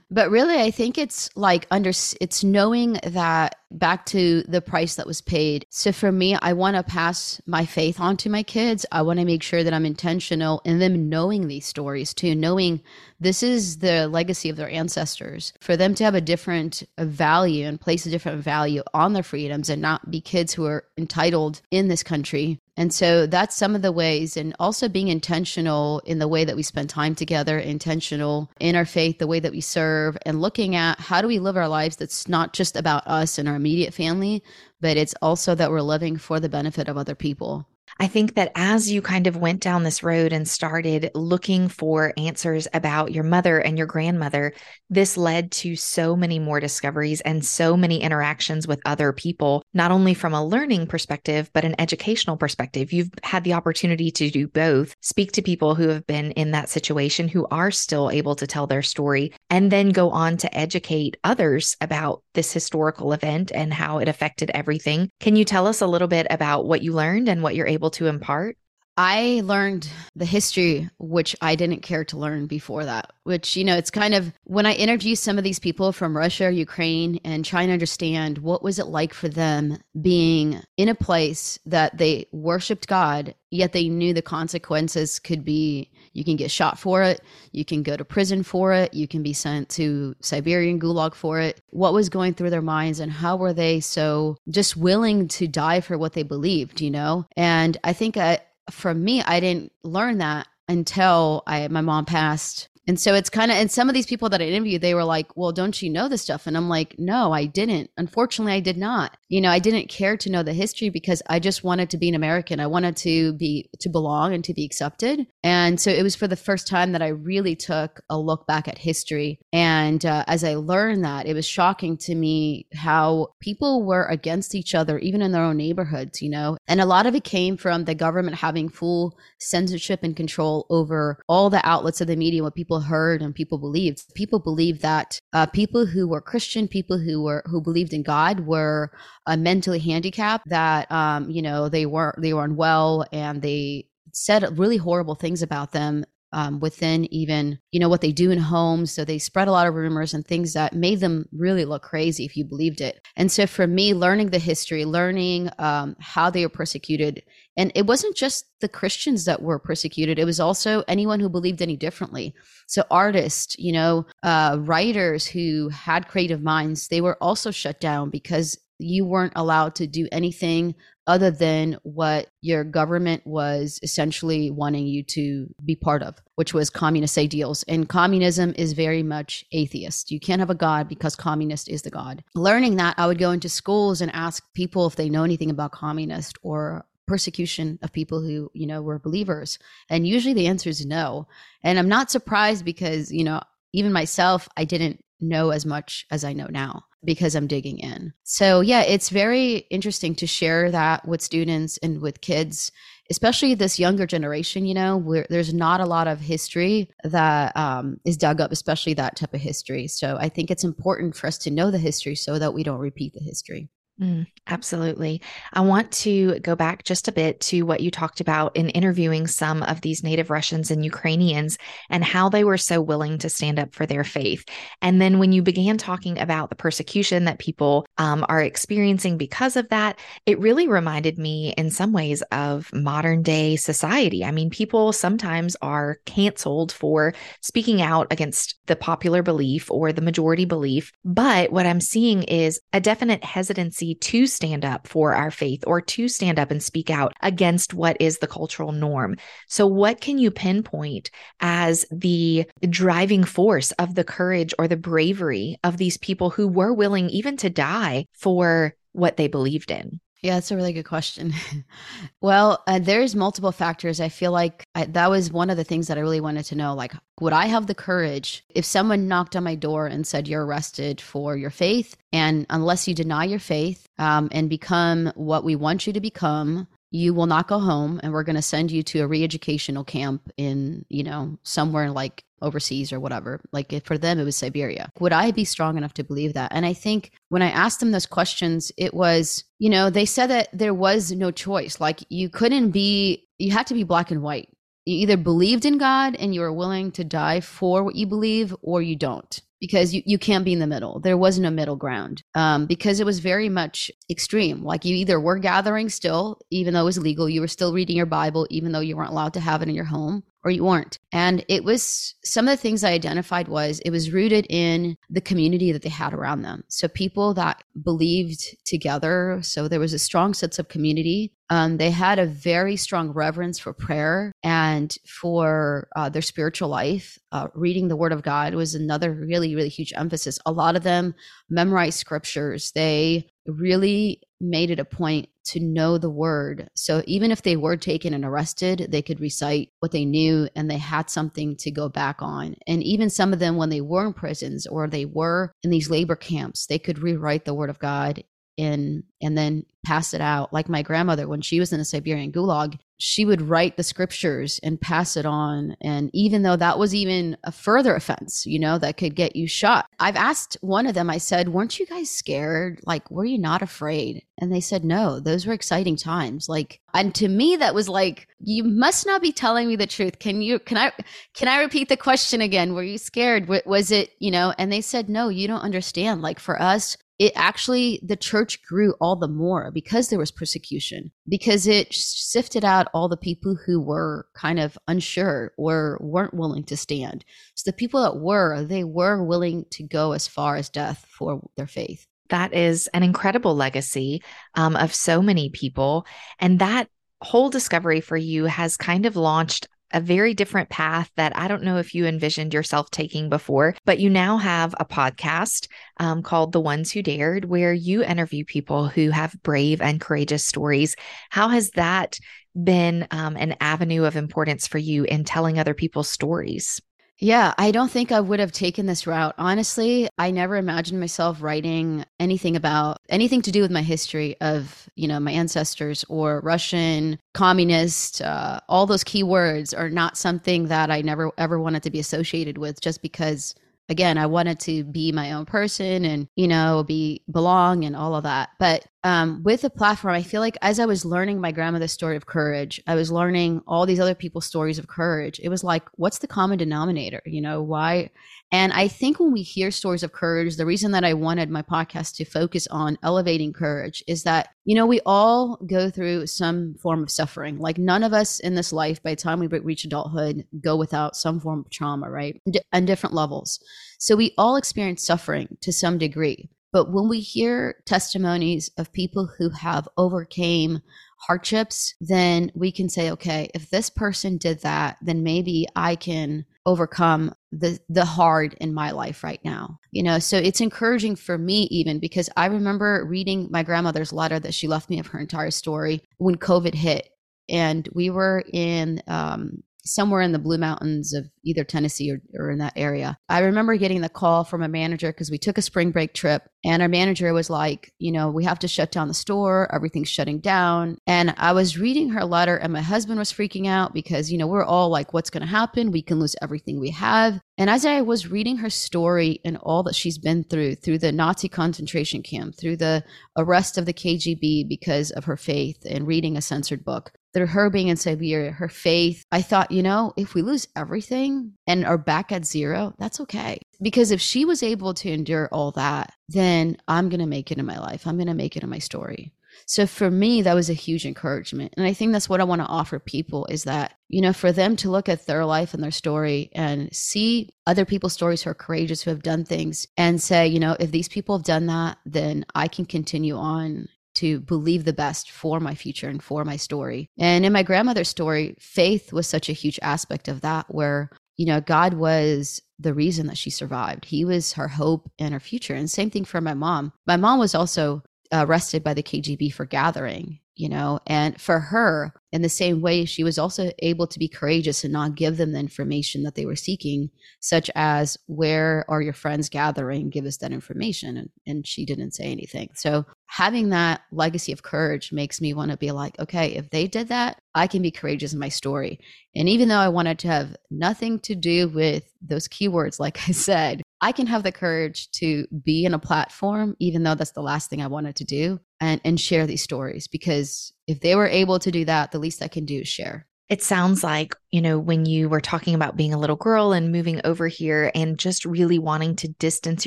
but 0.10 0.30
really, 0.30 0.58
I 0.58 0.70
think 0.70 0.96
it's 0.96 1.28
like 1.36 1.66
under 1.70 1.90
it's 1.90 2.42
knowing 2.42 2.98
that 3.02 3.56
back 3.70 4.06
to 4.06 4.42
the 4.44 4.62
price 4.62 4.94
that 4.94 5.06
was 5.06 5.20
paid. 5.20 5.66
So 5.68 5.92
for 5.92 6.10
me, 6.10 6.34
I 6.40 6.54
want 6.54 6.76
to 6.76 6.82
pass 6.82 7.40
my 7.44 7.66
faith 7.66 8.00
on 8.00 8.16
to 8.18 8.30
my 8.30 8.42
kids. 8.42 8.86
I 8.90 9.02
want 9.02 9.18
to 9.18 9.26
make 9.26 9.42
sure 9.42 9.62
that 9.62 9.74
I'm 9.74 9.84
intentional 9.84 10.62
in 10.64 10.78
them 10.78 11.10
knowing 11.10 11.46
these 11.46 11.66
stories 11.66 12.14
too, 12.14 12.34
knowing 12.34 12.80
this 13.20 13.42
is 13.42 13.78
the 13.78 14.08
legacy 14.08 14.48
of 14.48 14.56
their 14.56 14.70
ancestors. 14.70 15.52
For 15.60 15.76
them 15.76 15.94
to 15.96 16.04
have 16.04 16.14
a 16.14 16.22
different 16.22 16.84
value 16.98 17.66
and 17.66 17.78
place 17.78 18.06
a 18.06 18.10
different 18.10 18.42
value 18.42 18.82
on 18.94 19.12
their 19.12 19.22
freedoms 19.22 19.68
and 19.68 19.82
not 19.82 20.10
be 20.10 20.22
kids 20.22 20.54
who 20.54 20.64
are 20.64 20.84
entitled 20.96 21.60
in 21.70 21.88
this 21.88 22.02
country 22.02 22.58
and 22.78 22.94
so 22.94 23.26
that's 23.26 23.56
some 23.56 23.74
of 23.74 23.82
the 23.82 23.90
ways, 23.90 24.36
and 24.36 24.54
also 24.60 24.88
being 24.88 25.08
intentional 25.08 26.00
in 26.06 26.20
the 26.20 26.28
way 26.28 26.44
that 26.44 26.54
we 26.54 26.62
spend 26.62 26.88
time 26.88 27.16
together, 27.16 27.58
intentional 27.58 28.48
in 28.60 28.76
our 28.76 28.84
faith, 28.84 29.18
the 29.18 29.26
way 29.26 29.40
that 29.40 29.50
we 29.50 29.60
serve, 29.60 30.16
and 30.24 30.40
looking 30.40 30.76
at 30.76 31.00
how 31.00 31.20
do 31.20 31.26
we 31.26 31.40
live 31.40 31.56
our 31.56 31.66
lives 31.66 31.96
that's 31.96 32.28
not 32.28 32.52
just 32.52 32.76
about 32.76 33.04
us 33.04 33.36
and 33.36 33.48
our 33.48 33.56
immediate 33.56 33.92
family, 33.92 34.44
but 34.80 34.96
it's 34.96 35.14
also 35.20 35.56
that 35.56 35.72
we're 35.72 35.82
living 35.82 36.16
for 36.16 36.38
the 36.38 36.48
benefit 36.48 36.88
of 36.88 36.96
other 36.96 37.16
people. 37.16 37.66
I 38.00 38.06
think 38.06 38.36
that 38.36 38.52
as 38.54 38.88
you 38.88 39.02
kind 39.02 39.26
of 39.26 39.36
went 39.36 39.60
down 39.60 39.82
this 39.82 40.04
road 40.04 40.32
and 40.32 40.46
started 40.46 41.10
looking 41.14 41.68
for 41.68 42.12
answers 42.16 42.68
about 42.72 43.12
your 43.12 43.24
mother 43.24 43.58
and 43.58 43.76
your 43.76 43.88
grandmother, 43.88 44.52
this 44.88 45.16
led 45.16 45.50
to 45.50 45.74
so 45.74 46.14
many 46.14 46.38
more 46.38 46.60
discoveries 46.60 47.20
and 47.22 47.44
so 47.44 47.76
many 47.76 48.00
interactions 48.00 48.68
with 48.68 48.80
other 48.86 49.12
people, 49.12 49.64
not 49.74 49.90
only 49.90 50.14
from 50.14 50.32
a 50.32 50.46
learning 50.46 50.86
perspective, 50.86 51.50
but 51.52 51.64
an 51.64 51.74
educational 51.80 52.36
perspective. 52.36 52.92
You've 52.92 53.10
had 53.24 53.42
the 53.42 53.54
opportunity 53.54 54.12
to 54.12 54.30
do 54.30 54.46
both, 54.46 54.94
speak 55.02 55.32
to 55.32 55.42
people 55.42 55.74
who 55.74 55.88
have 55.88 56.06
been 56.06 56.30
in 56.32 56.52
that 56.52 56.68
situation 56.68 57.26
who 57.26 57.48
are 57.50 57.72
still 57.72 58.10
able 58.10 58.36
to 58.36 58.46
tell 58.46 58.68
their 58.68 58.82
story, 58.82 59.32
and 59.50 59.72
then 59.72 59.88
go 59.88 60.10
on 60.10 60.36
to 60.36 60.56
educate 60.56 61.16
others 61.24 61.76
about 61.80 62.22
this 62.34 62.52
historical 62.52 63.12
event 63.12 63.50
and 63.52 63.74
how 63.74 63.98
it 63.98 64.06
affected 64.06 64.52
everything. 64.54 65.10
Can 65.18 65.34
you 65.34 65.44
tell 65.44 65.66
us 65.66 65.80
a 65.80 65.86
little 65.88 66.06
bit 66.06 66.28
about 66.30 66.64
what 66.64 66.82
you 66.82 66.92
learned 66.92 67.28
and 67.28 67.42
what 67.42 67.56
you're 67.56 67.66
able 67.66 67.87
to 67.90 68.06
impart? 68.06 68.56
I 68.98 69.42
learned 69.44 69.88
the 70.16 70.24
history, 70.24 70.90
which 70.98 71.36
I 71.40 71.54
didn't 71.54 71.82
care 71.82 72.04
to 72.06 72.18
learn 72.18 72.48
before 72.48 72.84
that. 72.84 73.12
Which, 73.22 73.56
you 73.56 73.62
know, 73.62 73.76
it's 73.76 73.92
kind 73.92 74.12
of 74.12 74.32
when 74.42 74.66
I 74.66 74.72
interview 74.72 75.14
some 75.14 75.38
of 75.38 75.44
these 75.44 75.60
people 75.60 75.92
from 75.92 76.16
Russia, 76.16 76.46
or 76.46 76.50
Ukraine, 76.50 77.20
and 77.24 77.44
trying 77.44 77.68
to 77.68 77.74
understand 77.74 78.38
what 78.38 78.62
was 78.62 78.80
it 78.80 78.88
like 78.88 79.14
for 79.14 79.28
them 79.28 79.78
being 80.02 80.60
in 80.76 80.88
a 80.88 80.96
place 80.96 81.60
that 81.64 81.96
they 81.96 82.26
worshiped 82.32 82.88
God, 82.88 83.36
yet 83.50 83.72
they 83.72 83.88
knew 83.88 84.12
the 84.12 84.20
consequences 84.20 85.20
could 85.20 85.44
be 85.44 85.90
you 86.12 86.24
can 86.24 86.36
get 86.36 86.50
shot 86.50 86.78
for 86.78 87.02
it, 87.04 87.20
you 87.52 87.64
can 87.64 87.84
go 87.84 87.96
to 87.96 88.04
prison 88.04 88.42
for 88.42 88.72
it, 88.72 88.92
you 88.92 89.06
can 89.06 89.22
be 89.22 89.32
sent 89.32 89.68
to 89.68 90.16
Siberian 90.20 90.80
gulag 90.80 91.14
for 91.14 91.38
it. 91.38 91.60
What 91.70 91.92
was 91.92 92.08
going 92.08 92.34
through 92.34 92.50
their 92.50 92.62
minds 92.62 92.98
and 92.98 93.12
how 93.12 93.36
were 93.36 93.52
they 93.52 93.78
so 93.78 94.36
just 94.50 94.76
willing 94.76 95.28
to 95.28 95.46
die 95.46 95.80
for 95.80 95.96
what 95.96 96.14
they 96.14 96.24
believed, 96.24 96.80
you 96.80 96.90
know? 96.90 97.26
And 97.36 97.76
I 97.84 97.92
think 97.92 98.16
I, 98.16 98.40
for 98.70 98.94
me, 98.94 99.22
I 99.22 99.40
didn't 99.40 99.72
learn 99.82 100.18
that 100.18 100.48
until 100.68 101.42
I 101.46 101.68
my 101.68 101.80
mom 101.80 102.04
passed 102.04 102.68
and 102.88 102.98
so 102.98 103.12
it's 103.12 103.28
kind 103.28 103.50
of, 103.50 103.58
and 103.58 103.70
some 103.70 103.90
of 103.90 103.94
these 103.94 104.06
people 104.06 104.30
that 104.30 104.40
I 104.40 104.46
interviewed, 104.46 104.80
they 104.80 104.94
were 104.94 105.04
like, 105.04 105.36
well, 105.36 105.52
don't 105.52 105.80
you 105.82 105.90
know 105.90 106.08
this 106.08 106.22
stuff? 106.22 106.46
And 106.46 106.56
I'm 106.56 106.70
like, 106.70 106.98
no, 106.98 107.32
I 107.32 107.44
didn't. 107.44 107.90
Unfortunately, 107.98 108.54
I 108.54 108.60
did 108.60 108.78
not. 108.78 109.17
You 109.28 109.40
know, 109.40 109.50
I 109.50 109.58
didn't 109.58 109.88
care 109.88 110.16
to 110.16 110.30
know 110.30 110.42
the 110.42 110.54
history 110.54 110.88
because 110.88 111.22
I 111.28 111.38
just 111.38 111.62
wanted 111.62 111.90
to 111.90 111.98
be 111.98 112.08
an 112.08 112.14
American. 112.14 112.60
I 112.60 112.66
wanted 112.66 112.96
to 112.98 113.34
be, 113.34 113.68
to 113.80 113.88
belong 113.90 114.32
and 114.32 114.42
to 114.44 114.54
be 114.54 114.64
accepted. 114.64 115.26
And 115.44 115.78
so 115.78 115.90
it 115.90 116.02
was 116.02 116.16
for 116.16 116.26
the 116.26 116.36
first 116.36 116.66
time 116.66 116.92
that 116.92 117.02
I 117.02 117.08
really 117.08 117.54
took 117.54 118.00
a 118.08 118.18
look 118.18 118.46
back 118.46 118.68
at 118.68 118.78
history. 118.78 119.38
And 119.52 120.04
uh, 120.04 120.24
as 120.26 120.44
I 120.44 120.54
learned 120.54 121.04
that, 121.04 121.26
it 121.26 121.34
was 121.34 121.46
shocking 121.46 121.98
to 121.98 122.14
me 122.14 122.66
how 122.74 123.34
people 123.40 123.84
were 123.84 124.06
against 124.06 124.54
each 124.54 124.74
other, 124.74 124.98
even 124.98 125.20
in 125.20 125.32
their 125.32 125.42
own 125.42 125.58
neighborhoods, 125.58 126.22
you 126.22 126.30
know? 126.30 126.56
And 126.66 126.80
a 126.80 126.86
lot 126.86 127.06
of 127.06 127.14
it 127.14 127.24
came 127.24 127.56
from 127.56 127.84
the 127.84 127.94
government 127.94 128.36
having 128.36 128.68
full 128.68 129.18
censorship 129.40 130.00
and 130.02 130.16
control 130.16 130.66
over 130.70 131.22
all 131.28 131.50
the 131.50 131.66
outlets 131.68 132.00
of 132.00 132.06
the 132.06 132.16
media, 132.16 132.42
what 132.42 132.54
people 132.54 132.80
heard 132.80 133.20
and 133.20 133.34
people 133.34 133.58
believed. 133.58 134.04
People 134.14 134.38
believed 134.38 134.80
that 134.82 135.20
uh, 135.34 135.46
people 135.46 135.84
who 135.84 136.08
were 136.08 136.20
Christian, 136.20 136.66
people 136.66 136.98
who 136.98 137.22
were 137.22 137.42
who 137.46 137.60
believed 137.60 137.92
in 137.92 138.02
God, 138.02 138.40
were 138.46 138.90
uh, 139.28 139.36
mentally 139.36 139.78
handicapped. 139.78 140.48
That 140.48 140.90
um, 140.90 141.30
you 141.30 141.42
know 141.42 141.68
they 141.68 141.86
were 141.86 142.14
they 142.18 142.32
were 142.32 142.44
unwell 142.44 143.06
and 143.12 143.40
they 143.42 143.86
said 144.12 144.58
really 144.58 144.78
horrible 144.78 145.14
things 145.14 145.42
about 145.42 145.72
them 145.72 146.04
um, 146.32 146.60
within 146.60 147.12
even 147.12 147.58
you 147.72 147.80
know 147.80 147.88
what 147.88 148.02
they 148.02 148.12
do 148.12 148.30
in 148.30 148.38
homes 148.38 148.92
so 148.92 149.04
they 149.04 149.18
spread 149.18 149.48
a 149.48 149.52
lot 149.52 149.66
of 149.66 149.74
rumors 149.74 150.12
and 150.12 150.26
things 150.26 150.52
that 150.52 150.74
made 150.74 151.00
them 151.00 151.26
really 151.32 151.64
look 151.64 151.82
crazy 151.82 152.24
if 152.24 152.36
you 152.36 152.44
believed 152.44 152.80
it 152.80 153.00
and 153.16 153.32
so 153.32 153.46
for 153.46 153.66
me 153.66 153.94
learning 153.94 154.28
the 154.28 154.38
history 154.38 154.84
learning 154.84 155.48
um, 155.58 155.96
how 156.00 156.28
they 156.28 156.44
were 156.44 156.50
persecuted 156.50 157.22
and 157.56 157.72
it 157.74 157.86
wasn't 157.86 158.14
just 158.14 158.44
the 158.60 158.68
christians 158.68 159.24
that 159.24 159.40
were 159.40 159.58
persecuted 159.58 160.18
it 160.18 160.26
was 160.26 160.40
also 160.40 160.84
anyone 160.86 161.18
who 161.18 161.30
believed 161.30 161.62
any 161.62 161.76
differently 161.76 162.34
so 162.66 162.82
artists 162.90 163.56
you 163.58 163.72
know 163.72 164.04
uh, 164.22 164.58
writers 164.60 165.26
who 165.26 165.70
had 165.70 166.08
creative 166.08 166.42
minds 166.42 166.88
they 166.88 167.00
were 167.00 167.16
also 167.22 167.50
shut 167.50 167.80
down 167.80 168.10
because 168.10 168.58
you 168.78 169.04
weren't 169.04 169.32
allowed 169.36 169.74
to 169.76 169.86
do 169.86 170.08
anything 170.12 170.74
other 171.06 171.30
than 171.30 171.78
what 171.82 172.28
your 172.42 172.62
government 172.62 173.26
was 173.26 173.80
essentially 173.82 174.50
wanting 174.50 174.86
you 174.86 175.02
to 175.02 175.48
be 175.64 175.74
part 175.74 176.02
of, 176.02 176.20
which 176.34 176.52
was 176.52 176.68
communist 176.68 177.16
ideals. 177.16 177.62
And 177.64 177.88
communism 177.88 178.54
is 178.56 178.74
very 178.74 179.02
much 179.02 179.44
atheist. 179.50 180.10
You 180.10 180.20
can't 180.20 180.40
have 180.40 180.50
a 180.50 180.54
God 180.54 180.86
because 180.86 181.16
communist 181.16 181.68
is 181.68 181.82
the 181.82 181.90
God. 181.90 182.22
Learning 182.34 182.76
that, 182.76 182.94
I 182.98 183.06
would 183.06 183.18
go 183.18 183.30
into 183.30 183.48
schools 183.48 184.02
and 184.02 184.14
ask 184.14 184.44
people 184.54 184.86
if 184.86 184.96
they 184.96 185.08
know 185.08 185.24
anything 185.24 185.50
about 185.50 185.72
communist 185.72 186.38
or 186.42 186.84
persecution 187.06 187.78
of 187.80 187.90
people 187.90 188.20
who 188.20 188.50
you 188.52 188.66
know 188.66 188.82
were 188.82 188.98
believers 188.98 189.58
and 189.88 190.06
usually 190.06 190.34
the 190.34 190.46
answer 190.46 190.68
is 190.68 190.84
no 190.84 191.26
and 191.62 191.78
i'm 191.78 191.88
not 191.88 192.10
surprised 192.10 192.66
because 192.66 193.10
you 193.10 193.24
know 193.24 193.40
even 193.72 193.94
myself 193.94 194.46
i 194.58 194.64
didn't 194.64 195.02
know 195.20 195.50
as 195.50 195.66
much 195.66 196.06
as 196.10 196.24
i 196.24 196.32
know 196.32 196.46
now 196.50 196.84
because 197.04 197.34
I'm 197.34 197.46
digging 197.46 197.78
in. 197.78 198.12
So, 198.24 198.60
yeah, 198.60 198.82
it's 198.82 199.10
very 199.10 199.58
interesting 199.70 200.14
to 200.16 200.26
share 200.26 200.70
that 200.70 201.06
with 201.06 201.22
students 201.22 201.78
and 201.78 202.00
with 202.00 202.20
kids, 202.20 202.72
especially 203.10 203.54
this 203.54 203.78
younger 203.78 204.06
generation, 204.06 204.66
you 204.66 204.74
know, 204.74 204.96
where 204.96 205.26
there's 205.30 205.54
not 205.54 205.80
a 205.80 205.86
lot 205.86 206.08
of 206.08 206.20
history 206.20 206.90
that 207.04 207.56
um, 207.56 207.98
is 208.04 208.16
dug 208.16 208.40
up, 208.40 208.52
especially 208.52 208.94
that 208.94 209.16
type 209.16 209.32
of 209.32 209.40
history. 209.40 209.86
So, 209.86 210.16
I 210.20 210.28
think 210.28 210.50
it's 210.50 210.64
important 210.64 211.14
for 211.14 211.26
us 211.28 211.38
to 211.38 211.50
know 211.50 211.70
the 211.70 211.78
history 211.78 212.16
so 212.16 212.38
that 212.38 212.52
we 212.54 212.62
don't 212.62 212.80
repeat 212.80 213.14
the 213.14 213.24
history. 213.24 213.70
Mm, 214.00 214.28
absolutely. 214.46 215.20
I 215.52 215.60
want 215.62 215.90
to 215.90 216.38
go 216.38 216.54
back 216.54 216.84
just 216.84 217.08
a 217.08 217.12
bit 217.12 217.40
to 217.40 217.62
what 217.62 217.80
you 217.80 217.90
talked 217.90 218.20
about 218.20 218.54
in 218.54 218.68
interviewing 218.68 219.26
some 219.26 219.64
of 219.64 219.80
these 219.80 220.04
native 220.04 220.30
Russians 220.30 220.70
and 220.70 220.84
Ukrainians 220.84 221.58
and 221.90 222.04
how 222.04 222.28
they 222.28 222.44
were 222.44 222.58
so 222.58 222.80
willing 222.80 223.18
to 223.18 223.28
stand 223.28 223.58
up 223.58 223.74
for 223.74 223.86
their 223.86 224.04
faith. 224.04 224.44
And 224.82 225.00
then 225.00 225.18
when 225.18 225.32
you 225.32 225.42
began 225.42 225.78
talking 225.78 226.16
about 226.20 226.48
the 226.48 226.54
persecution 226.54 227.24
that 227.24 227.40
people 227.40 227.86
um, 227.98 228.24
are 228.28 228.40
experiencing 228.40 229.18
because 229.18 229.56
of 229.56 229.68
that, 229.70 229.98
it 230.26 230.38
really 230.38 230.68
reminded 230.68 231.18
me 231.18 231.52
in 231.58 231.68
some 231.68 231.92
ways 231.92 232.22
of 232.30 232.72
modern 232.72 233.24
day 233.24 233.56
society. 233.56 234.24
I 234.24 234.30
mean, 234.30 234.48
people 234.48 234.92
sometimes 234.92 235.56
are 235.60 235.98
canceled 236.06 236.70
for 236.70 237.14
speaking 237.40 237.82
out 237.82 238.06
against 238.12 238.54
the 238.66 238.76
popular 238.76 239.24
belief 239.24 239.68
or 239.72 239.92
the 239.92 240.02
majority 240.02 240.44
belief. 240.44 240.92
But 241.04 241.50
what 241.50 241.66
I'm 241.66 241.80
seeing 241.80 242.22
is 242.22 242.60
a 242.72 242.80
definite 242.80 243.24
hesitancy 243.24 243.87
to 243.96 244.26
stand 244.26 244.64
up 244.64 244.86
for 244.86 245.14
our 245.14 245.30
faith 245.30 245.64
or 245.66 245.80
to 245.80 246.08
stand 246.08 246.38
up 246.38 246.50
and 246.50 246.62
speak 246.62 246.90
out 246.90 247.12
against 247.22 247.74
what 247.74 247.96
is 248.00 248.18
the 248.18 248.26
cultural 248.26 248.72
norm. 248.72 249.16
So, 249.46 249.66
what 249.66 250.00
can 250.00 250.18
you 250.18 250.30
pinpoint 250.30 251.10
as 251.40 251.84
the 251.90 252.46
driving 252.68 253.24
force 253.24 253.72
of 253.72 253.94
the 253.94 254.04
courage 254.04 254.54
or 254.58 254.68
the 254.68 254.76
bravery 254.76 255.58
of 255.64 255.76
these 255.76 255.96
people 255.96 256.30
who 256.30 256.48
were 256.48 256.72
willing 256.72 257.10
even 257.10 257.36
to 257.38 257.50
die 257.50 258.06
for 258.12 258.74
what 258.92 259.16
they 259.16 259.28
believed 259.28 259.70
in? 259.70 260.00
Yeah, 260.20 260.34
that's 260.34 260.50
a 260.50 260.56
really 260.56 260.72
good 260.72 260.84
question. 260.84 261.32
well, 262.20 262.62
uh, 262.66 262.80
there's 262.80 263.14
multiple 263.14 263.52
factors. 263.52 264.00
I 264.00 264.08
feel 264.08 264.32
like 264.32 264.66
I, 264.74 264.86
that 264.86 265.10
was 265.10 265.32
one 265.32 265.48
of 265.48 265.56
the 265.56 265.64
things 265.64 265.86
that 265.86 265.96
I 265.96 266.00
really 266.00 266.20
wanted 266.20 266.44
to 266.46 266.56
know. 266.56 266.74
Like, 266.74 266.92
would 267.20 267.32
I 267.32 267.46
have 267.46 267.68
the 267.68 267.74
courage 267.74 268.44
if 268.48 268.64
someone 268.64 269.06
knocked 269.06 269.36
on 269.36 269.44
my 269.44 269.54
door 269.54 269.86
and 269.86 270.04
said, 270.04 270.26
You're 270.26 270.44
arrested 270.44 271.00
for 271.00 271.36
your 271.36 271.50
faith? 271.50 271.96
And 272.12 272.46
unless 272.50 272.88
you 272.88 272.94
deny 272.94 273.24
your 273.24 273.38
faith 273.38 273.86
um, 273.98 274.28
and 274.32 274.50
become 274.50 275.12
what 275.14 275.44
we 275.44 275.54
want 275.54 275.86
you 275.86 275.92
to 275.92 276.00
become, 276.00 276.66
you 276.90 277.12
will 277.12 277.26
not 277.26 277.48
go 277.48 277.58
home 277.58 278.00
and 278.02 278.12
we're 278.12 278.22
going 278.22 278.36
to 278.36 278.42
send 278.42 278.70
you 278.70 278.82
to 278.82 279.00
a 279.00 279.06
re-educational 279.06 279.84
camp 279.84 280.30
in 280.36 280.84
you 280.88 281.02
know 281.02 281.38
somewhere 281.42 281.90
like 281.90 282.24
overseas 282.40 282.92
or 282.92 283.00
whatever. 283.00 283.40
Like 283.52 283.84
for 283.84 283.98
them 283.98 284.18
it 284.18 284.24
was 284.24 284.36
siberia. 284.36 284.92
Would 285.00 285.12
i 285.12 285.30
be 285.30 285.44
strong 285.44 285.76
enough 285.76 285.94
to 285.94 286.04
believe 286.04 286.34
that? 286.34 286.52
And 286.54 286.64
i 286.64 286.72
think 286.72 287.12
when 287.28 287.42
i 287.42 287.50
asked 287.50 287.80
them 287.80 287.90
those 287.90 288.06
questions 288.06 288.72
it 288.76 288.94
was 288.94 289.44
you 289.58 289.70
know 289.70 289.90
they 289.90 290.04
said 290.04 290.28
that 290.28 290.48
there 290.52 290.74
was 290.74 291.12
no 291.12 291.30
choice. 291.30 291.80
Like 291.80 292.00
you 292.08 292.28
couldn't 292.28 292.70
be 292.70 293.26
you 293.38 293.52
had 293.52 293.66
to 293.68 293.74
be 293.74 293.84
black 293.84 294.10
and 294.10 294.22
white. 294.22 294.48
You 294.86 294.96
either 294.96 295.16
believed 295.16 295.64
in 295.64 295.78
god 295.78 296.16
and 296.16 296.34
you 296.34 296.40
were 296.40 296.52
willing 296.52 296.92
to 296.92 297.04
die 297.04 297.40
for 297.40 297.82
what 297.82 297.96
you 297.96 298.06
believe 298.06 298.54
or 298.62 298.80
you 298.80 298.96
don't 298.96 299.40
because 299.60 299.94
you, 299.94 300.02
you 300.04 300.18
can't 300.18 300.44
be 300.44 300.52
in 300.52 300.58
the 300.58 300.66
middle. 300.66 301.00
There 301.00 301.16
wasn't 301.16 301.46
a 301.46 301.50
middle 301.50 301.76
ground 301.76 302.22
um, 302.34 302.66
because 302.66 303.00
it 303.00 303.06
was 303.06 303.18
very 303.18 303.48
much 303.48 303.90
extreme. 304.10 304.62
Like 304.62 304.84
you 304.84 304.94
either 304.96 305.20
were 305.20 305.38
gathering 305.38 305.88
still, 305.88 306.40
even 306.50 306.74
though 306.74 306.82
it 306.82 306.84
was 306.84 306.98
legal, 306.98 307.28
you 307.28 307.40
were 307.40 307.48
still 307.48 307.72
reading 307.72 307.96
your 307.96 308.06
Bible, 308.06 308.46
even 308.50 308.72
though 308.72 308.80
you 308.80 308.96
weren't 308.96 309.10
allowed 309.10 309.34
to 309.34 309.40
have 309.40 309.62
it 309.62 309.68
in 309.68 309.74
your 309.74 309.84
home, 309.84 310.22
or 310.44 310.50
you 310.50 310.64
weren't. 310.64 310.98
And 311.12 311.44
it 311.48 311.64
was 311.64 312.14
some 312.24 312.46
of 312.46 312.52
the 312.52 312.62
things 312.62 312.84
I 312.84 312.92
identified 312.92 313.48
was 313.48 313.80
it 313.80 313.90
was 313.90 314.12
rooted 314.12 314.46
in 314.48 314.96
the 315.10 315.20
community 315.20 315.72
that 315.72 315.82
they 315.82 315.88
had 315.88 316.14
around 316.14 316.42
them. 316.42 316.64
So 316.68 316.86
people 316.88 317.34
that 317.34 317.62
believed 317.82 318.44
together. 318.64 319.40
So 319.42 319.68
there 319.68 319.80
was 319.80 319.94
a 319.94 319.98
strong 319.98 320.34
sense 320.34 320.58
of 320.58 320.68
community. 320.68 321.32
Um, 321.50 321.78
they 321.78 321.90
had 321.90 322.18
a 322.18 322.26
very 322.26 322.76
strong 322.76 323.10
reverence 323.10 323.58
for 323.58 323.72
prayer 323.72 324.32
and 324.42 324.94
for 325.06 325.88
uh, 325.96 326.08
their 326.10 326.22
spiritual 326.22 326.68
life. 326.68 327.18
Uh, 327.32 327.48
reading 327.54 327.88
the 327.88 327.96
Word 327.96 328.12
of 328.12 328.22
God 328.22 328.54
was 328.54 328.74
another 328.74 329.12
really, 329.12 329.54
really 329.54 329.70
huge 329.70 329.92
emphasis. 329.96 330.38
A 330.44 330.52
lot 330.52 330.76
of 330.76 330.82
them 330.82 331.14
memorized 331.48 331.98
scriptures. 331.98 332.72
They 332.72 333.30
really 333.48 334.22
made 334.40 334.70
it 334.70 334.78
a 334.78 334.84
point 334.84 335.28
to 335.46 335.60
know 335.60 335.98
the 335.98 336.10
word. 336.10 336.68
So 336.74 337.02
even 337.06 337.32
if 337.32 337.42
they 337.42 337.56
were 337.56 337.76
taken 337.76 338.12
and 338.14 338.24
arrested, 338.24 338.88
they 338.90 339.02
could 339.02 339.20
recite 339.20 339.70
what 339.80 339.92
they 339.92 340.04
knew 340.04 340.48
and 340.54 340.70
they 340.70 340.78
had 340.78 341.10
something 341.10 341.56
to 341.56 341.70
go 341.70 341.88
back 341.88 342.20
on. 342.20 342.54
And 342.66 342.82
even 342.82 343.10
some 343.10 343.32
of 343.32 343.38
them, 343.38 343.56
when 343.56 343.70
they 343.70 343.80
were 343.80 344.06
in 344.06 344.12
prisons 344.12 344.66
or 344.66 344.86
they 344.86 345.06
were 345.06 345.52
in 345.62 345.70
these 345.70 345.90
labor 345.90 346.16
camps, 346.16 346.66
they 346.66 346.78
could 346.78 346.98
rewrite 346.98 347.44
the 347.44 347.54
word 347.54 347.70
of 347.70 347.78
God 347.78 348.22
in 348.58 349.04
and 349.22 349.38
then 349.38 349.64
pass 349.86 350.12
it 350.12 350.20
out. 350.20 350.52
Like 350.52 350.68
my 350.68 350.82
grandmother, 350.82 351.26
when 351.26 351.40
she 351.40 351.60
was 351.60 351.72
in 351.72 351.78
the 351.78 351.84
Siberian 351.84 352.30
gulag, 352.30 352.78
she 352.98 353.24
would 353.24 353.40
write 353.40 353.76
the 353.76 353.84
scriptures 353.84 354.58
and 354.62 354.80
pass 354.80 355.16
it 355.16 355.24
on. 355.24 355.76
And 355.80 356.10
even 356.12 356.42
though 356.42 356.56
that 356.56 356.80
was 356.80 356.94
even 356.94 357.36
a 357.44 357.52
further 357.52 357.94
offense, 357.94 358.44
you 358.44 358.58
know, 358.58 358.76
that 358.78 358.96
could 358.96 359.14
get 359.14 359.36
you 359.36 359.46
shot. 359.46 359.86
I've 360.00 360.16
asked 360.16 360.56
one 360.60 360.86
of 360.86 360.94
them, 360.94 361.08
I 361.08 361.18
said, 361.18 361.50
weren't 361.50 361.78
you 361.78 361.86
guys 361.86 362.10
scared? 362.10 362.80
Like, 362.84 363.08
were 363.08 363.24
you 363.24 363.38
not 363.38 363.62
afraid? 363.62 364.24
And 364.36 364.52
they 364.52 364.60
said, 364.60 364.84
no, 364.84 365.20
those 365.20 365.46
were 365.46 365.52
exciting 365.52 365.96
times. 365.96 366.48
Like, 366.48 366.80
and 366.92 367.14
to 367.14 367.28
me, 367.28 367.56
that 367.56 367.74
was 367.74 367.88
like, 367.88 368.26
you 368.40 368.64
must 368.64 369.06
not 369.06 369.22
be 369.22 369.32
telling 369.32 369.68
me 369.68 369.76
the 369.76 369.86
truth. 369.86 370.18
Can 370.18 370.42
you, 370.42 370.58
can 370.58 370.76
I, 370.76 370.92
can 371.34 371.46
I 371.46 371.60
repeat 371.60 371.88
the 371.88 371.96
question 371.96 372.40
again? 372.40 372.74
Were 372.74 372.82
you 372.82 372.98
scared? 372.98 373.48
Was 373.64 373.92
it, 373.92 374.10
you 374.18 374.32
know, 374.32 374.52
and 374.58 374.72
they 374.72 374.80
said, 374.80 375.08
no, 375.08 375.28
you 375.28 375.46
don't 375.46 375.60
understand. 375.60 376.20
Like 376.20 376.40
for 376.40 376.60
us, 376.60 376.96
it 377.18 377.32
actually 377.34 378.00
the 378.04 378.16
church 378.16 378.62
grew 378.62 378.94
all 379.00 379.16
the 379.16 379.28
more 379.28 379.70
because 379.72 380.08
there 380.08 380.18
was 380.18 380.30
persecution 380.30 381.10
because 381.28 381.66
it 381.66 381.92
sifted 381.92 382.64
out 382.64 382.86
all 382.94 383.08
the 383.08 383.16
people 383.16 383.56
who 383.66 383.80
were 383.80 384.26
kind 384.34 384.60
of 384.60 384.78
unsure 384.86 385.52
or 385.56 385.98
weren't 386.00 386.34
willing 386.34 386.64
to 386.64 386.76
stand. 386.76 387.24
So 387.54 387.70
the 387.70 387.76
people 387.76 388.02
that 388.02 388.18
were 388.18 388.62
they 388.62 388.84
were 388.84 389.22
willing 389.22 389.64
to 389.70 389.82
go 389.82 390.12
as 390.12 390.28
far 390.28 390.56
as 390.56 390.68
death 390.68 391.04
for 391.08 391.42
their 391.56 391.66
faith. 391.66 392.06
That 392.28 392.54
is 392.54 392.88
an 392.88 393.02
incredible 393.02 393.56
legacy 393.56 394.22
um, 394.54 394.76
of 394.76 394.94
so 394.94 395.22
many 395.22 395.50
people 395.50 396.06
and 396.38 396.58
that 396.60 396.88
whole 397.20 397.50
discovery 397.50 398.00
for 398.00 398.16
you 398.16 398.44
has 398.44 398.76
kind 398.76 399.06
of 399.06 399.16
launched 399.16 399.66
a 399.92 400.00
very 400.00 400.34
different 400.34 400.68
path 400.68 401.10
that 401.16 401.36
I 401.36 401.48
don't 401.48 401.62
know 401.62 401.78
if 401.78 401.94
you 401.94 402.06
envisioned 402.06 402.54
yourself 402.54 402.90
taking 402.90 403.28
before, 403.28 403.74
but 403.84 403.98
you 403.98 404.10
now 404.10 404.36
have 404.36 404.74
a 404.78 404.84
podcast 404.84 405.68
um, 405.98 406.22
called 406.22 406.52
The 406.52 406.60
Ones 406.60 406.92
Who 406.92 407.02
Dared, 407.02 407.44
where 407.44 407.72
you 407.72 408.02
interview 408.02 408.44
people 408.44 408.88
who 408.88 409.10
have 409.10 409.42
brave 409.42 409.80
and 409.80 410.00
courageous 410.00 410.44
stories. 410.44 410.96
How 411.30 411.48
has 411.48 411.70
that 411.70 412.18
been 412.60 413.06
um, 413.10 413.36
an 413.36 413.56
avenue 413.60 414.04
of 414.04 414.16
importance 414.16 414.66
for 414.66 414.78
you 414.78 415.04
in 415.04 415.24
telling 415.24 415.58
other 415.58 415.74
people's 415.74 416.10
stories? 416.10 416.80
Yeah, 417.20 417.52
I 417.58 417.72
don't 417.72 417.90
think 417.90 418.12
I 418.12 418.20
would 418.20 418.38
have 418.38 418.52
taken 418.52 418.86
this 418.86 419.04
route. 419.04 419.34
Honestly, 419.38 420.08
I 420.18 420.30
never 420.30 420.54
imagined 420.56 421.00
myself 421.00 421.42
writing 421.42 422.04
anything 422.20 422.54
about 422.54 423.00
anything 423.08 423.42
to 423.42 423.50
do 423.50 423.60
with 423.60 423.72
my 423.72 423.82
history 423.82 424.36
of, 424.40 424.88
you 424.94 425.08
know, 425.08 425.18
my 425.18 425.32
ancestors 425.32 426.04
or 426.08 426.40
Russian, 426.42 427.18
communist, 427.34 428.22
uh, 428.22 428.60
all 428.68 428.86
those 428.86 429.02
keywords 429.02 429.76
are 429.76 429.90
not 429.90 430.16
something 430.16 430.68
that 430.68 430.92
I 430.92 431.00
never 431.02 431.32
ever 431.36 431.58
wanted 431.58 431.82
to 431.84 431.90
be 431.90 431.98
associated 431.98 432.56
with 432.56 432.80
just 432.80 433.02
because 433.02 433.56
again 433.88 434.18
i 434.18 434.26
wanted 434.26 434.60
to 434.60 434.84
be 434.84 435.12
my 435.12 435.32
own 435.32 435.46
person 435.46 436.04
and 436.04 436.28
you 436.36 436.46
know 436.46 436.84
be 436.86 437.22
belong 437.30 437.84
and 437.84 437.96
all 437.96 438.14
of 438.14 438.22
that 438.24 438.50
but 438.58 438.86
um, 439.04 439.42
with 439.44 439.62
the 439.62 439.70
platform 439.70 440.14
i 440.14 440.22
feel 440.22 440.40
like 440.40 440.56
as 440.62 440.78
i 440.80 440.86
was 440.86 441.04
learning 441.04 441.40
my 441.40 441.52
grandmother's 441.52 441.92
story 441.92 442.16
of 442.16 442.26
courage 442.26 442.80
i 442.86 442.94
was 442.94 443.12
learning 443.12 443.62
all 443.66 443.86
these 443.86 444.00
other 444.00 444.14
people's 444.14 444.46
stories 444.46 444.78
of 444.78 444.88
courage 444.88 445.40
it 445.42 445.48
was 445.48 445.64
like 445.64 445.84
what's 445.94 446.18
the 446.18 446.26
common 446.26 446.58
denominator 446.58 447.22
you 447.26 447.40
know 447.40 447.62
why 447.62 448.10
and 448.50 448.72
I 448.72 448.88
think 448.88 449.20
when 449.20 449.32
we 449.32 449.42
hear 449.42 449.70
stories 449.70 450.02
of 450.02 450.12
courage, 450.12 450.56
the 450.56 450.64
reason 450.64 450.92
that 450.92 451.04
I 451.04 451.12
wanted 451.12 451.50
my 451.50 451.60
podcast 451.60 452.16
to 452.16 452.24
focus 452.24 452.66
on 452.68 452.96
elevating 453.02 453.52
courage 453.52 454.02
is 454.06 454.22
that, 454.22 454.48
you 454.64 454.74
know, 454.74 454.86
we 454.86 455.00
all 455.04 455.56
go 455.66 455.90
through 455.90 456.26
some 456.28 456.74
form 456.76 457.02
of 457.02 457.10
suffering. 457.10 457.58
Like 457.58 457.76
none 457.76 458.02
of 458.02 458.14
us 458.14 458.40
in 458.40 458.54
this 458.54 458.72
life, 458.72 459.02
by 459.02 459.10
the 459.10 459.16
time 459.16 459.38
we 459.38 459.48
reach 459.48 459.84
adulthood, 459.84 460.46
go 460.62 460.76
without 460.76 461.14
some 461.14 461.40
form 461.40 461.60
of 461.60 461.70
trauma, 461.70 462.10
right? 462.10 462.40
D- 462.50 462.60
on 462.72 462.86
different 462.86 463.14
levels. 463.14 463.60
So 463.98 464.16
we 464.16 464.32
all 464.38 464.56
experience 464.56 465.04
suffering 465.04 465.58
to 465.60 465.72
some 465.72 465.98
degree. 465.98 466.48
But 466.72 466.92
when 466.92 467.08
we 467.08 467.20
hear 467.20 467.76
testimonies 467.86 468.70
of 468.76 468.92
people 468.92 469.28
who 469.38 469.50
have 469.50 469.88
overcame 469.96 470.80
hardships, 471.18 471.94
then 472.00 472.52
we 472.54 472.70
can 472.70 472.88
say, 472.88 473.10
okay, 473.10 473.50
if 473.54 473.70
this 473.70 473.90
person 473.90 474.36
did 474.36 474.60
that, 474.60 474.98
then 475.02 475.22
maybe 475.22 475.66
I 475.74 475.96
can 475.96 476.44
overcome 476.66 477.34
the 477.50 477.80
the 477.88 478.04
hard 478.04 478.54
in 478.60 478.74
my 478.74 478.90
life 478.90 479.24
right 479.24 479.42
now. 479.42 479.78
You 479.90 480.02
know 480.02 480.18
so 480.18 480.36
it's 480.36 480.60
encouraging 480.60 481.16
for 481.16 481.38
me 481.38 481.62
even 481.70 481.98
because 481.98 482.28
i 482.36 482.44
remember 482.44 483.06
reading 483.06 483.48
my 483.50 483.62
grandmother's 483.62 484.12
letter 484.12 484.38
that 484.38 484.52
she 484.52 484.68
left 484.68 484.90
me 484.90 484.98
of 484.98 485.06
her 485.06 485.18
entire 485.18 485.50
story 485.50 486.02
when 486.18 486.34
covid 486.34 486.74
hit. 486.74 487.08
And 487.48 487.88
we 487.94 488.10
were 488.10 488.44
in 488.52 489.02
um, 489.06 489.62
somewhere 489.88 490.20
in 490.20 490.32
the 490.32 490.38
Blue 490.38 490.58
Mountains 490.58 491.14
of 491.14 491.28
either 491.44 491.64
Tennessee 491.64 492.12
or, 492.12 492.20
or 492.38 492.50
in 492.50 492.58
that 492.58 492.74
area. 492.76 493.18
I 493.28 493.40
remember 493.40 493.76
getting 493.76 494.00
the 494.00 494.08
call 494.08 494.44
from 494.44 494.62
a 494.62 494.68
manager 494.68 495.10
because 495.10 495.30
we 495.30 495.38
took 495.38 495.58
a 495.58 495.62
spring 495.62 495.90
break 495.90 496.14
trip 496.14 496.48
and 496.64 496.82
our 496.82 496.88
manager 496.88 497.32
was 497.32 497.50
like, 497.50 497.92
you 497.98 498.10
know, 498.10 498.30
we 498.30 498.44
have 498.44 498.58
to 498.60 498.68
shut 498.68 498.90
down 498.90 499.08
the 499.08 499.14
store. 499.14 499.72
Everything's 499.72 500.08
shutting 500.08 500.40
down. 500.40 500.98
And 501.06 501.34
I 501.36 501.52
was 501.52 501.78
reading 501.78 502.10
her 502.10 502.24
letter 502.24 502.56
and 502.56 502.72
my 502.72 502.82
husband 502.82 503.18
was 503.18 503.32
freaking 503.32 503.66
out 503.66 503.94
because, 503.94 504.30
you 504.30 504.38
know, 504.38 504.46
we're 504.46 504.64
all 504.64 504.88
like, 504.88 505.14
what's 505.14 505.30
going 505.30 505.42
to 505.42 505.46
happen? 505.46 505.92
We 505.92 506.02
can 506.02 506.18
lose 506.18 506.36
everything 506.42 506.80
we 506.80 506.90
have. 506.90 507.40
And 507.56 507.70
as 507.70 507.86
I 507.86 508.00
was 508.02 508.30
reading 508.30 508.58
her 508.58 508.70
story 508.70 509.40
and 509.44 509.56
all 509.58 509.82
that 509.84 509.94
she's 509.94 510.18
been 510.18 510.44
through, 510.44 510.76
through 510.76 510.98
the 510.98 511.12
Nazi 511.12 511.48
concentration 511.48 512.22
camp, 512.22 512.56
through 512.56 512.76
the 512.76 513.04
arrest 513.36 513.78
of 513.78 513.86
the 513.86 513.92
KGB 513.92 514.68
because 514.68 515.10
of 515.12 515.24
her 515.24 515.36
faith 515.36 515.78
and 515.88 516.06
reading 516.06 516.36
a 516.36 516.42
censored 516.42 516.84
book, 516.84 517.12
through 517.34 517.46
her 517.46 517.70
being 517.70 517.88
in 517.88 517.96
Siberia, 517.96 518.50
her 518.52 518.68
faith, 518.68 519.24
I 519.30 519.42
thought, 519.42 519.70
you 519.70 519.82
know, 519.82 520.12
if 520.16 520.34
we 520.34 520.42
lose 520.42 520.68
everything 520.76 521.52
and 521.66 521.84
are 521.84 521.98
back 521.98 522.32
at 522.32 522.46
zero, 522.46 522.94
that's 522.98 523.20
okay. 523.20 523.60
Because 523.80 524.10
if 524.10 524.20
she 524.20 524.44
was 524.44 524.62
able 524.62 524.94
to 524.94 525.10
endure 525.10 525.48
all 525.52 525.70
that, 525.72 526.12
then 526.28 526.76
I'm 526.88 527.08
going 527.08 527.20
to 527.20 527.26
make 527.26 527.50
it 527.50 527.58
in 527.58 527.66
my 527.66 527.78
life. 527.78 528.06
I'm 528.06 528.16
going 528.16 528.28
to 528.28 528.34
make 528.34 528.56
it 528.56 528.62
in 528.62 528.70
my 528.70 528.78
story. 528.78 529.32
So 529.66 529.86
for 529.86 530.10
me, 530.10 530.42
that 530.42 530.54
was 530.54 530.70
a 530.70 530.74
huge 530.74 531.04
encouragement. 531.04 531.74
And 531.76 531.86
I 531.86 531.92
think 531.92 532.12
that's 532.12 532.28
what 532.28 532.40
I 532.40 532.44
want 532.44 532.60
to 532.60 532.66
offer 532.66 532.98
people 532.98 533.46
is 533.46 533.64
that, 533.64 533.94
you 534.08 534.20
know, 534.20 534.32
for 534.32 534.52
them 534.52 534.76
to 534.76 534.90
look 534.90 535.08
at 535.08 535.26
their 535.26 535.44
life 535.44 535.74
and 535.74 535.82
their 535.82 535.90
story 535.90 536.50
and 536.54 536.94
see 536.94 537.50
other 537.66 537.84
people's 537.84 538.12
stories 538.12 538.42
who 538.42 538.50
are 538.50 538.54
courageous, 538.54 539.02
who 539.02 539.10
have 539.10 539.22
done 539.22 539.44
things 539.44 539.86
and 539.96 540.22
say, 540.22 540.46
you 540.46 540.60
know, 540.60 540.76
if 540.78 540.90
these 540.90 541.08
people 541.08 541.36
have 541.36 541.44
done 541.44 541.66
that, 541.66 541.98
then 542.06 542.46
I 542.54 542.68
can 542.68 542.86
continue 542.86 543.36
on 543.36 543.88
to 544.18 544.40
believe 544.40 544.84
the 544.84 544.92
best 544.92 545.30
for 545.30 545.60
my 545.60 545.74
future 545.74 546.08
and 546.08 546.22
for 546.22 546.44
my 546.44 546.56
story. 546.56 547.08
And 547.18 547.44
in 547.44 547.52
my 547.52 547.62
grandmother's 547.62 548.08
story, 548.08 548.54
faith 548.58 549.12
was 549.12 549.26
such 549.26 549.48
a 549.48 549.52
huge 549.52 549.78
aspect 549.82 550.28
of 550.28 550.40
that, 550.40 550.66
where, 550.68 551.10
you 551.36 551.46
know, 551.46 551.60
God 551.60 551.94
was 551.94 552.60
the 552.78 552.94
reason 552.94 553.26
that 553.28 553.38
she 553.38 553.50
survived. 553.50 554.04
He 554.04 554.24
was 554.24 554.52
her 554.54 554.68
hope 554.68 555.10
and 555.18 555.32
her 555.32 555.40
future. 555.40 555.74
And 555.74 555.90
same 555.90 556.10
thing 556.10 556.24
for 556.24 556.40
my 556.40 556.54
mom. 556.54 556.92
My 557.06 557.16
mom 557.16 557.38
was 557.38 557.54
also 557.54 558.02
uh, 558.32 558.44
arrested 558.46 558.82
by 558.84 558.94
the 558.94 559.02
KGB 559.02 559.52
for 559.52 559.64
gathering, 559.64 560.40
you 560.58 560.68
know, 560.68 560.98
and 561.06 561.40
for 561.40 561.60
her, 561.60 562.12
in 562.32 562.42
the 562.42 562.48
same 562.48 562.80
way, 562.80 563.04
she 563.04 563.22
was 563.22 563.38
also 563.38 563.70
able 563.78 564.08
to 564.08 564.18
be 564.18 564.28
courageous 564.28 564.82
and 564.82 564.92
not 564.92 565.14
give 565.14 565.36
them 565.36 565.52
the 565.52 565.60
information 565.60 566.24
that 566.24 566.34
they 566.34 566.46
were 566.46 566.56
seeking, 566.56 567.10
such 567.38 567.70
as, 567.76 568.18
Where 568.26 568.84
are 568.88 569.00
your 569.00 569.12
friends 569.12 569.48
gathering? 569.48 570.10
Give 570.10 570.26
us 570.26 570.38
that 570.38 570.50
information. 570.50 571.16
And, 571.16 571.30
and 571.46 571.64
she 571.64 571.86
didn't 571.86 572.10
say 572.10 572.24
anything. 572.24 572.70
So 572.74 573.06
having 573.26 573.68
that 573.68 574.00
legacy 574.10 574.50
of 574.50 574.64
courage 574.64 575.12
makes 575.12 575.40
me 575.40 575.54
want 575.54 575.70
to 575.70 575.76
be 575.76 575.92
like, 575.92 576.18
okay, 576.18 576.48
if 576.56 576.68
they 576.70 576.88
did 576.88 577.06
that, 577.08 577.38
I 577.54 577.68
can 577.68 577.80
be 577.80 577.92
courageous 577.92 578.32
in 578.32 578.40
my 578.40 578.48
story. 578.48 578.98
And 579.36 579.48
even 579.48 579.68
though 579.68 579.76
I 579.76 579.88
wanted 579.88 580.18
to 580.20 580.28
have 580.28 580.56
nothing 580.72 581.20
to 581.20 581.36
do 581.36 581.68
with 581.68 582.02
those 582.20 582.48
keywords, 582.48 582.98
like 582.98 583.28
I 583.28 583.32
said, 583.32 583.82
I 584.00 584.12
can 584.12 584.26
have 584.26 584.42
the 584.42 584.52
courage 584.52 585.10
to 585.12 585.46
be 585.64 585.84
in 585.84 585.94
a 585.94 585.98
platform, 585.98 586.76
even 586.78 587.02
though 587.02 587.14
that's 587.14 587.32
the 587.32 587.42
last 587.42 587.68
thing 587.68 587.82
I 587.82 587.88
wanted 587.88 588.16
to 588.16 588.24
do, 588.24 588.60
and, 588.80 589.00
and 589.04 589.20
share 589.20 589.46
these 589.46 589.62
stories. 589.62 590.06
Because 590.06 590.72
if 590.86 591.00
they 591.00 591.14
were 591.14 591.26
able 591.26 591.58
to 591.58 591.70
do 591.70 591.84
that, 591.86 592.12
the 592.12 592.18
least 592.18 592.42
I 592.42 592.48
can 592.48 592.64
do 592.64 592.80
is 592.80 592.88
share. 592.88 593.26
It 593.48 593.62
sounds 593.62 594.04
like, 594.04 594.36
you 594.50 594.60
know, 594.60 594.78
when 594.78 595.06
you 595.06 595.30
were 595.30 595.40
talking 595.40 595.74
about 595.74 595.96
being 595.96 596.12
a 596.12 596.18
little 596.18 596.36
girl 596.36 596.72
and 596.72 596.92
moving 596.92 597.22
over 597.24 597.48
here 597.48 597.90
and 597.94 598.18
just 598.18 598.44
really 598.44 598.78
wanting 598.78 599.16
to 599.16 599.28
distance 599.28 599.86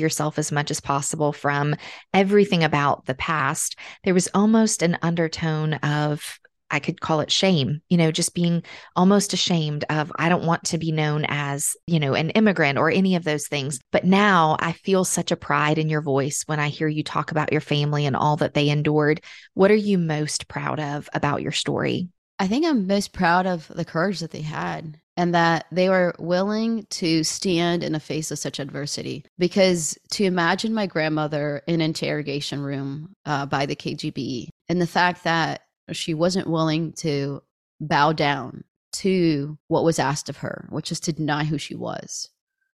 yourself 0.00 0.36
as 0.36 0.50
much 0.50 0.72
as 0.72 0.80
possible 0.80 1.32
from 1.32 1.76
everything 2.12 2.64
about 2.64 3.06
the 3.06 3.14
past, 3.14 3.76
there 4.02 4.14
was 4.14 4.28
almost 4.34 4.82
an 4.82 4.98
undertone 5.00 5.74
of 5.74 6.40
I 6.72 6.80
could 6.80 7.00
call 7.00 7.20
it 7.20 7.30
shame, 7.30 7.82
you 7.88 7.98
know, 7.98 8.10
just 8.10 8.34
being 8.34 8.62
almost 8.96 9.34
ashamed 9.34 9.84
of, 9.90 10.10
I 10.16 10.28
don't 10.28 10.46
want 10.46 10.64
to 10.64 10.78
be 10.78 10.90
known 10.90 11.26
as, 11.28 11.76
you 11.86 12.00
know, 12.00 12.14
an 12.14 12.30
immigrant 12.30 12.78
or 12.78 12.90
any 12.90 13.14
of 13.14 13.24
those 13.24 13.46
things. 13.46 13.78
But 13.92 14.04
now 14.04 14.56
I 14.58 14.72
feel 14.72 15.04
such 15.04 15.30
a 15.30 15.36
pride 15.36 15.78
in 15.78 15.90
your 15.90 16.00
voice 16.00 16.42
when 16.46 16.58
I 16.58 16.68
hear 16.68 16.88
you 16.88 17.04
talk 17.04 17.30
about 17.30 17.52
your 17.52 17.60
family 17.60 18.06
and 18.06 18.16
all 18.16 18.36
that 18.38 18.54
they 18.54 18.70
endured. 18.70 19.20
What 19.54 19.70
are 19.70 19.74
you 19.74 19.98
most 19.98 20.48
proud 20.48 20.80
of 20.80 21.08
about 21.12 21.42
your 21.42 21.52
story? 21.52 22.08
I 22.38 22.48
think 22.48 22.64
I'm 22.66 22.86
most 22.86 23.12
proud 23.12 23.46
of 23.46 23.68
the 23.68 23.84
courage 23.84 24.20
that 24.20 24.30
they 24.32 24.40
had. 24.40 24.98
and 25.16 25.34
that 25.34 25.66
they 25.70 25.90
were 25.90 26.14
willing 26.18 26.86
to 26.88 27.22
stand 27.22 27.84
in 27.84 27.92
the 27.92 28.00
face 28.00 28.30
of 28.30 28.38
such 28.38 28.58
adversity. 28.58 29.24
Because 29.38 29.98
to 30.12 30.24
imagine 30.24 30.72
my 30.72 30.86
grandmother 30.86 31.62
in 31.66 31.74
an 31.74 31.80
interrogation 31.82 32.60
room 32.60 33.12
uh, 33.26 33.44
by 33.44 33.66
the 33.66 33.76
KGB 33.76 34.48
and 34.70 34.80
the 34.80 34.86
fact 34.86 35.24
that 35.24 35.60
she 35.90 36.14
wasn't 36.14 36.48
willing 36.48 36.92
to 36.92 37.42
bow 37.80 38.12
down 38.12 38.64
to 38.92 39.58
what 39.68 39.84
was 39.84 39.98
asked 39.98 40.28
of 40.28 40.38
her, 40.38 40.66
which 40.70 40.92
is 40.92 41.00
to 41.00 41.12
deny 41.12 41.44
who 41.44 41.58
she 41.58 41.74
was 41.74 42.28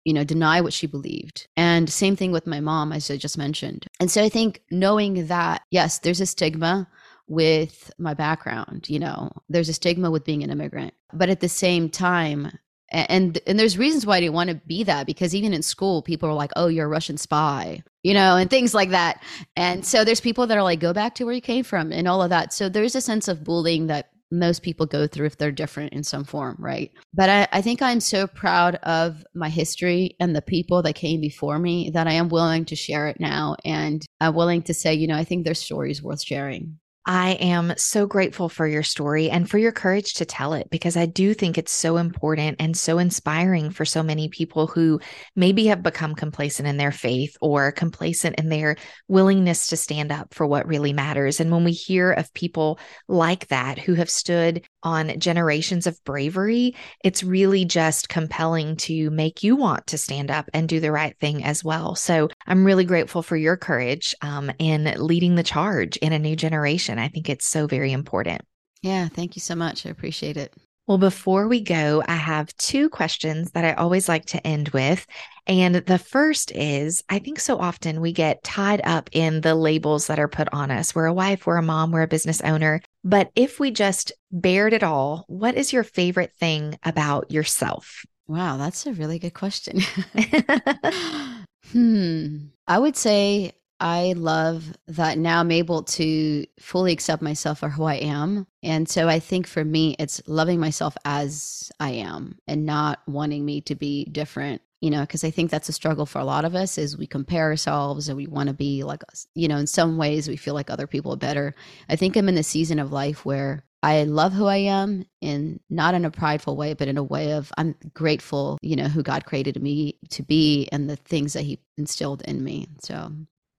you 0.05 0.13
know, 0.13 0.25
deny 0.25 0.61
what 0.61 0.73
she 0.73 0.87
believed. 0.87 1.49
And 1.57 1.89
same 1.89 2.15
thing 2.15 2.31
with 2.31 2.47
my 2.47 2.61
mom, 2.61 2.93
as 2.93 3.11
I 3.11 3.17
just 3.17 3.39
mentioned. 3.39 3.87
And 3.99 4.11
so 4.11 4.23
I 4.23 4.29
think 4.29 4.63
knowing 4.71 5.27
that, 5.27 5.63
yes, 5.71 5.99
there's 5.99 6.21
a 6.21 6.27
stigma 6.27 6.89
with 7.27 7.91
my 7.99 8.13
background, 8.13 8.89
you 8.89 8.99
know, 8.99 9.33
there's 9.49 9.71
a 9.71 9.75
stigma 9.75 10.11
with 10.11 10.25
being 10.25 10.43
an 10.43 10.51
immigrant. 10.51 10.93
But 11.15 11.31
at 11.31 11.41
the 11.41 11.49
same 11.49 11.89
time, 11.89 12.53
and 12.95 13.39
and 13.47 13.59
there's 13.59 13.77
reasons 13.77 14.07
why 14.07 14.17
I 14.17 14.21
didn't 14.21 14.35
want 14.35 14.51
to 14.51 14.57
be 14.57 14.85
that 14.85 15.07
because 15.07 15.35
even 15.35 15.53
in 15.53 15.63
school 15.63 16.03
people 16.03 16.29
were 16.29 16.35
like 16.35 16.53
oh 16.57 16.69
you're 16.69 16.87
a 16.87 16.89
russian 16.89 17.17
spy 17.17 17.83
you 18.03 18.15
know 18.15 18.37
and 18.37 18.49
things 18.49 18.75
like 18.75 18.91
that 18.91 19.23
and 19.57 19.85
so 19.85 20.05
there's 20.05 20.21
people 20.21 20.47
that 20.47 20.57
are 20.57 20.63
like 20.63 20.81
go 20.81 20.93
back 20.93 21.15
to 21.17 21.25
where 21.25 21.35
you 21.35 21.41
came 21.41 21.65
from 21.65 21.93
and 21.93 22.09
all 22.09 22.23
of 22.23 22.31
that 22.31 22.53
so 22.53 22.69
there's 22.69 22.95
a 22.95 23.01
sense 23.01 23.29
of 23.29 23.45
bullying 23.45 23.89
that 23.89 24.11
most 24.31 24.63
people 24.63 24.87
go 24.87 25.07
through 25.07 25.27
if 25.27 25.39
they're 25.39 25.53
different 25.53 25.93
in 25.93 26.03
some 26.03 26.25
form, 26.25 26.57
right? 26.59 26.91
But 27.13 27.29
I, 27.29 27.49
I, 27.53 27.63
think 27.63 27.81
I'm 27.81 28.01
so 28.01 28.27
proud 28.27 28.77
of 28.77 29.25
my 29.35 29.49
history 29.49 30.17
and 30.19 30.35
the 30.35 30.43
people 30.43 30.83
that 30.83 30.95
came 30.95 31.21
before 31.21 31.59
me 31.59 31.91
that 31.91 32.07
I 32.07 32.13
am 32.13 32.29
willing 32.29 32.65
to 32.67 32.77
share 32.77 33.07
it 33.07 33.21
now. 33.21 33.57
And 33.65 34.05
I'm 34.21 34.35
willing 34.35 34.63
to 34.63 34.75
say, 34.75 34.95
you 34.95 35.07
know, 35.07 35.17
I 35.17 35.25
think 35.25 35.45
their 35.45 35.55
story 35.55 35.91
is 35.91 36.03
worth 36.03 36.23
sharing. 36.23 36.79
I 37.07 37.33
am 37.33 37.75
so 37.77 38.07
grateful 38.07 38.49
for 38.49 38.67
your 38.67 38.83
story 38.83 39.29
and 39.29 39.49
for 39.49 39.59
your 39.59 39.73
courage 39.73 40.15
to 40.15 40.25
tell 40.25 40.55
it 40.55 40.71
because 40.71 40.97
I 40.97 41.05
do 41.05 41.35
think 41.35 41.59
it's 41.59 41.73
so 41.73 41.99
important 41.99 42.57
and 42.61 42.75
so 42.75 42.99
inspiring 42.99 43.71
for 43.71 43.85
so 43.85 44.03
many 44.03 44.29
people 44.29 44.67
who 44.67 45.01
maybe 45.37 45.67
have 45.67 45.83
become 45.83 46.15
complacent 46.15 46.67
in 46.67 46.79
their 46.79 46.93
faith 46.93 47.37
or 47.43 47.73
complacent 47.73 48.37
in 48.37 48.49
their 48.49 48.77
willingness 49.07 49.67
to 49.67 49.77
stand 49.77 50.13
up 50.13 50.33
for 50.33 50.47
what 50.47 50.67
really 50.67 50.95
matters. 50.95 51.41
And 51.41 51.51
when 51.51 51.65
we 51.65 51.73
hear 51.73 52.11
of 52.11 52.33
people 52.33 52.79
like 53.07 53.49
that 53.49 53.79
who 53.79 53.95
have 53.95 54.09
stood 54.09 54.65
on 54.85 55.19
generations 55.19 55.87
of 55.87 56.03
bravery, 56.05 56.75
it's 57.03 57.25
really 57.25 57.65
just 57.65 58.09
compelling 58.09 58.77
to 58.77 59.11
make 59.11 59.43
you 59.43 59.57
want 59.57 59.87
to 59.89 59.99
stand 59.99 60.31
up 60.31 60.49
and 60.55 60.69
do 60.69 60.79
the 60.79 60.93
right 60.93 61.19
thing 61.19 61.43
as 61.43 61.65
well. 61.65 61.95
So 61.95 62.29
I'm 62.47 62.65
really 62.65 62.85
grateful 62.85 63.23
for 63.23 63.37
your 63.37 63.57
courage 63.57 64.15
um, 64.23 64.53
in 64.59 64.85
leading 64.97 65.35
the 65.35 65.43
charge 65.43 65.97
in 65.97 66.13
a 66.13 66.19
new 66.19 66.37
generation. 66.37 66.99
I 66.99 67.09
think 67.09 67.29
it's 67.29 67.47
so 67.47 67.67
very 67.67 67.93
important. 67.93 68.43
Yeah, 68.83 69.09
thank 69.09 69.35
you 69.35 69.41
so 69.41 69.55
much. 69.55 69.87
I 69.87 69.91
appreciate 69.91 70.37
it. 70.37 70.55
Well, 70.87 70.99
before 70.99 71.49
we 71.49 71.63
go, 71.63 72.03
I 72.07 72.17
have 72.17 72.55
two 72.59 72.91
questions 72.91 73.53
that 73.53 73.65
I 73.65 73.73
always 73.73 74.07
like 74.07 74.27
to 74.27 74.47
end 74.47 74.69
with. 74.69 75.07
And 75.47 75.77
the 75.77 75.99
first 75.99 76.53
is 76.53 77.03
I 77.09 77.19
think 77.19 77.41
so 77.41 77.59
often 77.59 78.03
we 78.03 78.13
get 78.13 78.45
tied 78.45 78.83
up 78.85 79.09
in 79.13 79.41
the 79.41 79.55
labels 79.55 80.09
that 80.09 80.19
are 80.19 80.29
put 80.29 80.53
on 80.53 80.71
us. 80.71 80.95
We're 80.95 81.07
a 81.07 81.15
wife, 81.15 81.47
we're 81.47 81.57
a 81.57 81.63
mom, 81.63 81.91
we're 81.91 82.03
a 82.03 82.07
business 82.07 82.43
owner. 82.43 82.83
But 83.05 83.31
if 83.37 83.61
we 83.61 83.71
just 83.71 84.13
bared 84.33 84.73
it 84.73 84.83
all, 84.83 85.25
what 85.29 85.55
is 85.55 85.73
your 85.73 85.85
favorite 85.85 86.33
thing 86.33 86.79
about 86.83 87.31
yourself? 87.31 88.05
Wow, 88.27 88.57
that's 88.57 88.87
a 88.87 88.95
really 88.95 89.19
good 89.19 89.35
question. 89.35 89.81
hmm. 91.73 92.37
I 92.67 92.79
would 92.79 92.97
say 92.97 93.53
I 93.79 94.15
love 94.17 94.77
that 94.87 95.19
now 95.19 95.41
I'm 95.41 95.51
able 95.51 95.83
to 95.83 96.47
fully 96.59 96.93
accept 96.93 97.21
myself 97.21 97.59
for 97.59 97.69
who 97.69 97.85
I 97.85 97.97
am. 97.97 98.47
And 98.63 98.89
so 98.89 99.09
I 99.09 99.19
think 99.19 99.47
for 99.47 99.65
me, 99.65 99.95
it's 99.99 100.23
loving 100.27 100.59
myself 100.59 100.97
as 101.05 101.71
I 101.79 101.91
am 101.91 102.39
and 102.47 102.65
not 102.65 103.01
wanting 103.07 103.45
me 103.45 103.61
to 103.63 103.75
be 103.75 104.07
different 104.07 104.63
you 104.85 104.91
know 104.91 105.01
because 105.01 105.25
i 105.25 105.31
think 105.31 105.51
that's 105.51 105.71
a 105.71 105.73
struggle 105.73 106.05
for 106.05 106.19
a 106.19 106.25
lot 106.25 106.45
of 106.45 106.55
us 106.55 106.77
is 106.77 106.99
we 106.99 107.07
compare 107.07 107.45
ourselves 107.45 108.07
and 108.07 108.19
we 108.19 108.27
want 108.27 108.49
to 108.49 108.53
be 108.53 108.85
like 108.85 109.03
us 109.11 109.27
you 109.35 109.49
know 109.49 109.57
in 109.57 109.67
some 109.67 109.97
ways 109.97 110.29
we 110.29 110.37
feel 110.37 110.53
like 110.53 110.69
other 110.69 110.87
people 110.87 111.13
are 111.15 111.17
better. 111.17 111.55
I 111.89 111.97
think 111.97 112.17
i'm 112.17 112.29
in 112.29 112.35
the 112.35 112.43
season 112.43 112.79
of 112.79 112.93
life 112.93 113.25
where 113.25 113.65
i 113.83 114.03
love 114.05 114.35
who 114.35 114.47
i 114.47 114.59
am 114.59 115.07
in 115.23 115.59
not 115.71 115.95
in 115.95 116.05
a 116.05 116.11
prideful 116.11 116.57
way 116.57 116.75
but 116.75 116.87
in 116.89 116.99
a 116.99 117.03
way 117.03 117.33
of 117.33 117.51
i'm 117.57 117.75
grateful 117.95 118.59
you 118.61 118.77
know 118.77 118.89
who 118.89 119.03
god 119.03 119.25
created 119.25 119.63
me 119.63 119.99
to 120.11 120.23
be 120.23 120.69
and 120.71 120.91
the 120.91 120.97
things 120.97 121.33
that 121.33 121.45
he 121.45 121.59
instilled 121.79 122.21
in 122.23 122.45
me 122.45 122.69
so 122.81 123.11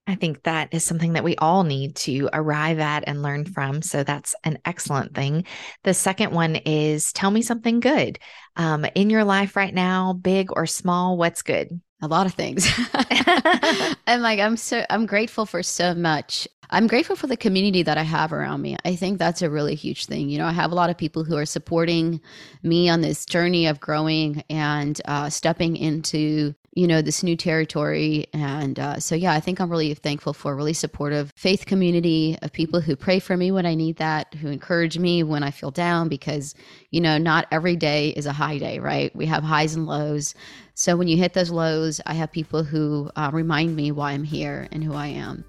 I 0.07 0.15
think 0.15 0.43
that 0.43 0.71
is 0.71 0.83
something 0.83 1.13
that 1.13 1.23
we 1.23 1.35
all 1.37 1.63
need 1.63 1.95
to 1.97 2.29
arrive 2.31 2.79
at 2.79 3.05
and 3.07 3.23
learn 3.23 3.45
from. 3.45 3.81
So 3.81 4.03
that's 4.03 4.35
an 4.43 4.59
excellent 4.63 5.15
thing. 5.15 5.45
The 5.83 5.95
second 5.95 6.31
one 6.31 6.57
is 6.57 7.11
tell 7.11 7.31
me 7.31 7.41
something 7.41 7.79
good 7.79 8.19
um, 8.55 8.85
in 8.93 9.09
your 9.09 9.23
life 9.23 9.55
right 9.55 9.73
now, 9.73 10.13
big 10.13 10.49
or 10.51 10.67
small. 10.67 11.17
What's 11.17 11.41
good? 11.41 11.81
A 12.01 12.07
lot 12.07 12.27
of 12.27 12.35
things. 12.35 12.67
I'm 12.93 14.21
like, 14.21 14.39
I'm 14.39 14.57
so, 14.57 14.85
I'm 14.89 15.07
grateful 15.07 15.47
for 15.47 15.63
so 15.63 15.95
much. 15.95 16.47
I'm 16.69 16.87
grateful 16.87 17.15
for 17.15 17.27
the 17.27 17.37
community 17.37 17.83
that 17.83 17.97
I 17.97 18.03
have 18.03 18.33
around 18.33 18.61
me. 18.61 18.75
I 18.85 18.95
think 18.95 19.17
that's 19.17 19.41
a 19.41 19.49
really 19.49 19.75
huge 19.75 20.05
thing. 20.05 20.29
You 20.29 20.37
know, 20.37 20.45
I 20.45 20.51
have 20.51 20.71
a 20.71 20.75
lot 20.75 20.89
of 20.89 20.97
people 20.97 21.23
who 21.23 21.37
are 21.37 21.45
supporting 21.45 22.21
me 22.63 22.89
on 22.89 23.01
this 23.01 23.25
journey 23.25 23.67
of 23.67 23.79
growing 23.79 24.43
and 24.49 24.99
uh, 25.05 25.29
stepping 25.29 25.77
into 25.77 26.53
you 26.75 26.87
know 26.87 27.01
this 27.01 27.23
new 27.23 27.35
territory. 27.37 28.27
And 28.33 28.79
uh, 28.79 28.99
so 28.99 29.15
yeah 29.15 29.33
i 29.33 29.39
think 29.39 29.59
i'm 29.59 29.69
really 29.69 29.93
thankful 29.93 30.33
for 30.33 30.51
a 30.51 30.55
really 30.55 30.73
supportive 30.73 31.31
faith 31.35 31.65
community 31.65 32.37
of 32.41 32.51
people 32.51 32.81
who 32.81 32.95
pray 32.95 33.19
for 33.19 33.37
me 33.37 33.51
when 33.51 33.65
i 33.65 33.73
need 33.73 33.97
that 33.97 34.33
who 34.33 34.49
encourage 34.49 34.97
me 34.97 35.23
when 35.23 35.43
i 35.43 35.51
feel 35.51 35.71
down 35.71 36.09
because 36.09 36.53
you 36.91 36.99
know 36.99 37.17
not 37.17 37.47
every 37.51 37.75
day 37.75 38.09
is 38.09 38.25
a 38.25 38.33
high 38.33 38.57
day 38.57 38.79
right? 38.79 39.15
We 39.15 39.25
have 39.27 39.43
highs 39.43 39.75
and 39.75 39.85
lows. 39.85 40.35
So 40.73 40.97
when 40.97 41.07
you 41.07 41.17
hit 41.17 41.33
those 41.33 41.51
lows 41.51 42.01
i 42.05 42.13
have 42.13 42.31
people 42.31 42.63
who 42.63 43.09
uh, 43.15 43.29
remind 43.31 43.75
me 43.75 43.91
why 43.91 44.11
i'm 44.11 44.23
here 44.23 44.67
and 44.71 44.83
who 44.83 44.93
i 44.93 45.07
am. 45.07 45.45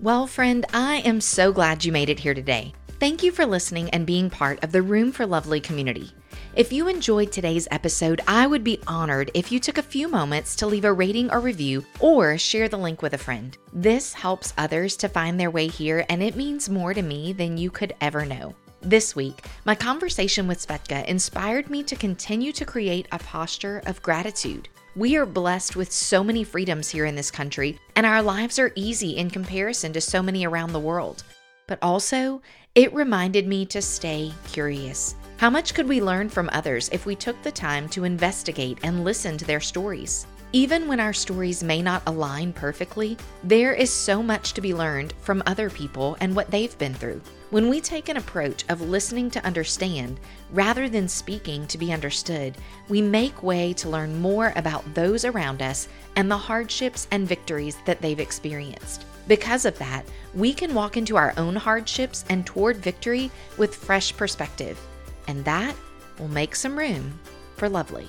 Well 0.00 0.26
friend 0.26 0.66
i 0.72 0.96
am 0.98 1.20
so 1.20 1.52
glad 1.52 1.84
you 1.84 1.92
made 1.92 2.10
it 2.10 2.20
here 2.20 2.34
today. 2.34 2.74
Thank 2.98 3.22
you 3.22 3.30
for 3.30 3.46
listening 3.46 3.90
and 3.90 4.06
being 4.06 4.30
part 4.30 4.62
of 4.64 4.72
the 4.72 4.82
room 4.82 5.12
for 5.12 5.26
lovely 5.26 5.60
community 5.60 6.12
if 6.56 6.72
you 6.72 6.88
enjoyed 6.88 7.30
today's 7.30 7.68
episode, 7.70 8.22
I 8.26 8.46
would 8.46 8.64
be 8.64 8.80
honored 8.86 9.30
if 9.34 9.52
you 9.52 9.60
took 9.60 9.76
a 9.76 9.82
few 9.82 10.08
moments 10.08 10.56
to 10.56 10.66
leave 10.66 10.86
a 10.86 10.92
rating 10.92 11.30
or 11.30 11.38
review 11.38 11.84
or 12.00 12.38
share 12.38 12.66
the 12.66 12.78
link 12.78 13.02
with 13.02 13.12
a 13.12 13.18
friend. 13.18 13.56
This 13.74 14.14
helps 14.14 14.54
others 14.56 14.96
to 14.96 15.08
find 15.08 15.38
their 15.38 15.50
way 15.50 15.68
here, 15.68 16.06
and 16.08 16.22
it 16.22 16.34
means 16.34 16.70
more 16.70 16.94
to 16.94 17.02
me 17.02 17.34
than 17.34 17.58
you 17.58 17.70
could 17.70 17.94
ever 18.00 18.24
know. 18.24 18.54
This 18.80 19.14
week, 19.14 19.44
my 19.66 19.74
conversation 19.74 20.48
with 20.48 20.66
Svetka 20.66 21.04
inspired 21.04 21.68
me 21.68 21.82
to 21.82 21.94
continue 21.94 22.52
to 22.52 22.64
create 22.64 23.06
a 23.12 23.18
posture 23.18 23.82
of 23.84 24.02
gratitude. 24.02 24.70
We 24.94 25.16
are 25.16 25.26
blessed 25.26 25.76
with 25.76 25.92
so 25.92 26.24
many 26.24 26.42
freedoms 26.42 26.88
here 26.88 27.04
in 27.04 27.14
this 27.14 27.30
country, 27.30 27.78
and 27.96 28.06
our 28.06 28.22
lives 28.22 28.58
are 28.58 28.72
easy 28.76 29.18
in 29.18 29.28
comparison 29.28 29.92
to 29.92 30.00
so 30.00 30.22
many 30.22 30.46
around 30.46 30.72
the 30.72 30.80
world. 30.80 31.22
But 31.66 31.80
also, 31.82 32.40
it 32.74 32.94
reminded 32.94 33.46
me 33.46 33.66
to 33.66 33.82
stay 33.82 34.32
curious. 34.46 35.16
How 35.38 35.50
much 35.50 35.74
could 35.74 35.86
we 35.86 36.00
learn 36.00 36.30
from 36.30 36.48
others 36.54 36.88
if 36.92 37.04
we 37.04 37.14
took 37.14 37.40
the 37.42 37.52
time 37.52 37.90
to 37.90 38.04
investigate 38.04 38.78
and 38.82 39.04
listen 39.04 39.36
to 39.36 39.44
their 39.44 39.60
stories? 39.60 40.26
Even 40.52 40.88
when 40.88 40.98
our 40.98 41.12
stories 41.12 41.62
may 41.62 41.82
not 41.82 42.02
align 42.06 42.54
perfectly, 42.54 43.18
there 43.44 43.74
is 43.74 43.92
so 43.92 44.22
much 44.22 44.54
to 44.54 44.62
be 44.62 44.72
learned 44.72 45.12
from 45.20 45.42
other 45.44 45.68
people 45.68 46.16
and 46.20 46.34
what 46.34 46.50
they've 46.50 46.78
been 46.78 46.94
through. 46.94 47.20
When 47.50 47.68
we 47.68 47.82
take 47.82 48.08
an 48.08 48.16
approach 48.16 48.64
of 48.70 48.80
listening 48.80 49.28
to 49.32 49.44
understand 49.44 50.18
rather 50.52 50.88
than 50.88 51.06
speaking 51.06 51.66
to 51.66 51.76
be 51.76 51.92
understood, 51.92 52.56
we 52.88 53.02
make 53.02 53.42
way 53.42 53.74
to 53.74 53.90
learn 53.90 54.18
more 54.18 54.54
about 54.56 54.94
those 54.94 55.26
around 55.26 55.60
us 55.60 55.86
and 56.16 56.30
the 56.30 56.38
hardships 56.38 57.08
and 57.10 57.28
victories 57.28 57.76
that 57.84 58.00
they've 58.00 58.18
experienced. 58.18 59.04
Because 59.28 59.66
of 59.66 59.78
that, 59.80 60.06
we 60.32 60.54
can 60.54 60.72
walk 60.72 60.96
into 60.96 61.18
our 61.18 61.34
own 61.36 61.56
hardships 61.56 62.24
and 62.30 62.46
toward 62.46 62.78
victory 62.78 63.30
with 63.58 63.76
fresh 63.76 64.16
perspective 64.16 64.80
and 65.26 65.44
that 65.44 65.74
will 66.18 66.28
make 66.28 66.56
some 66.56 66.78
room 66.78 67.18
for 67.56 67.68
lovely. 67.68 68.06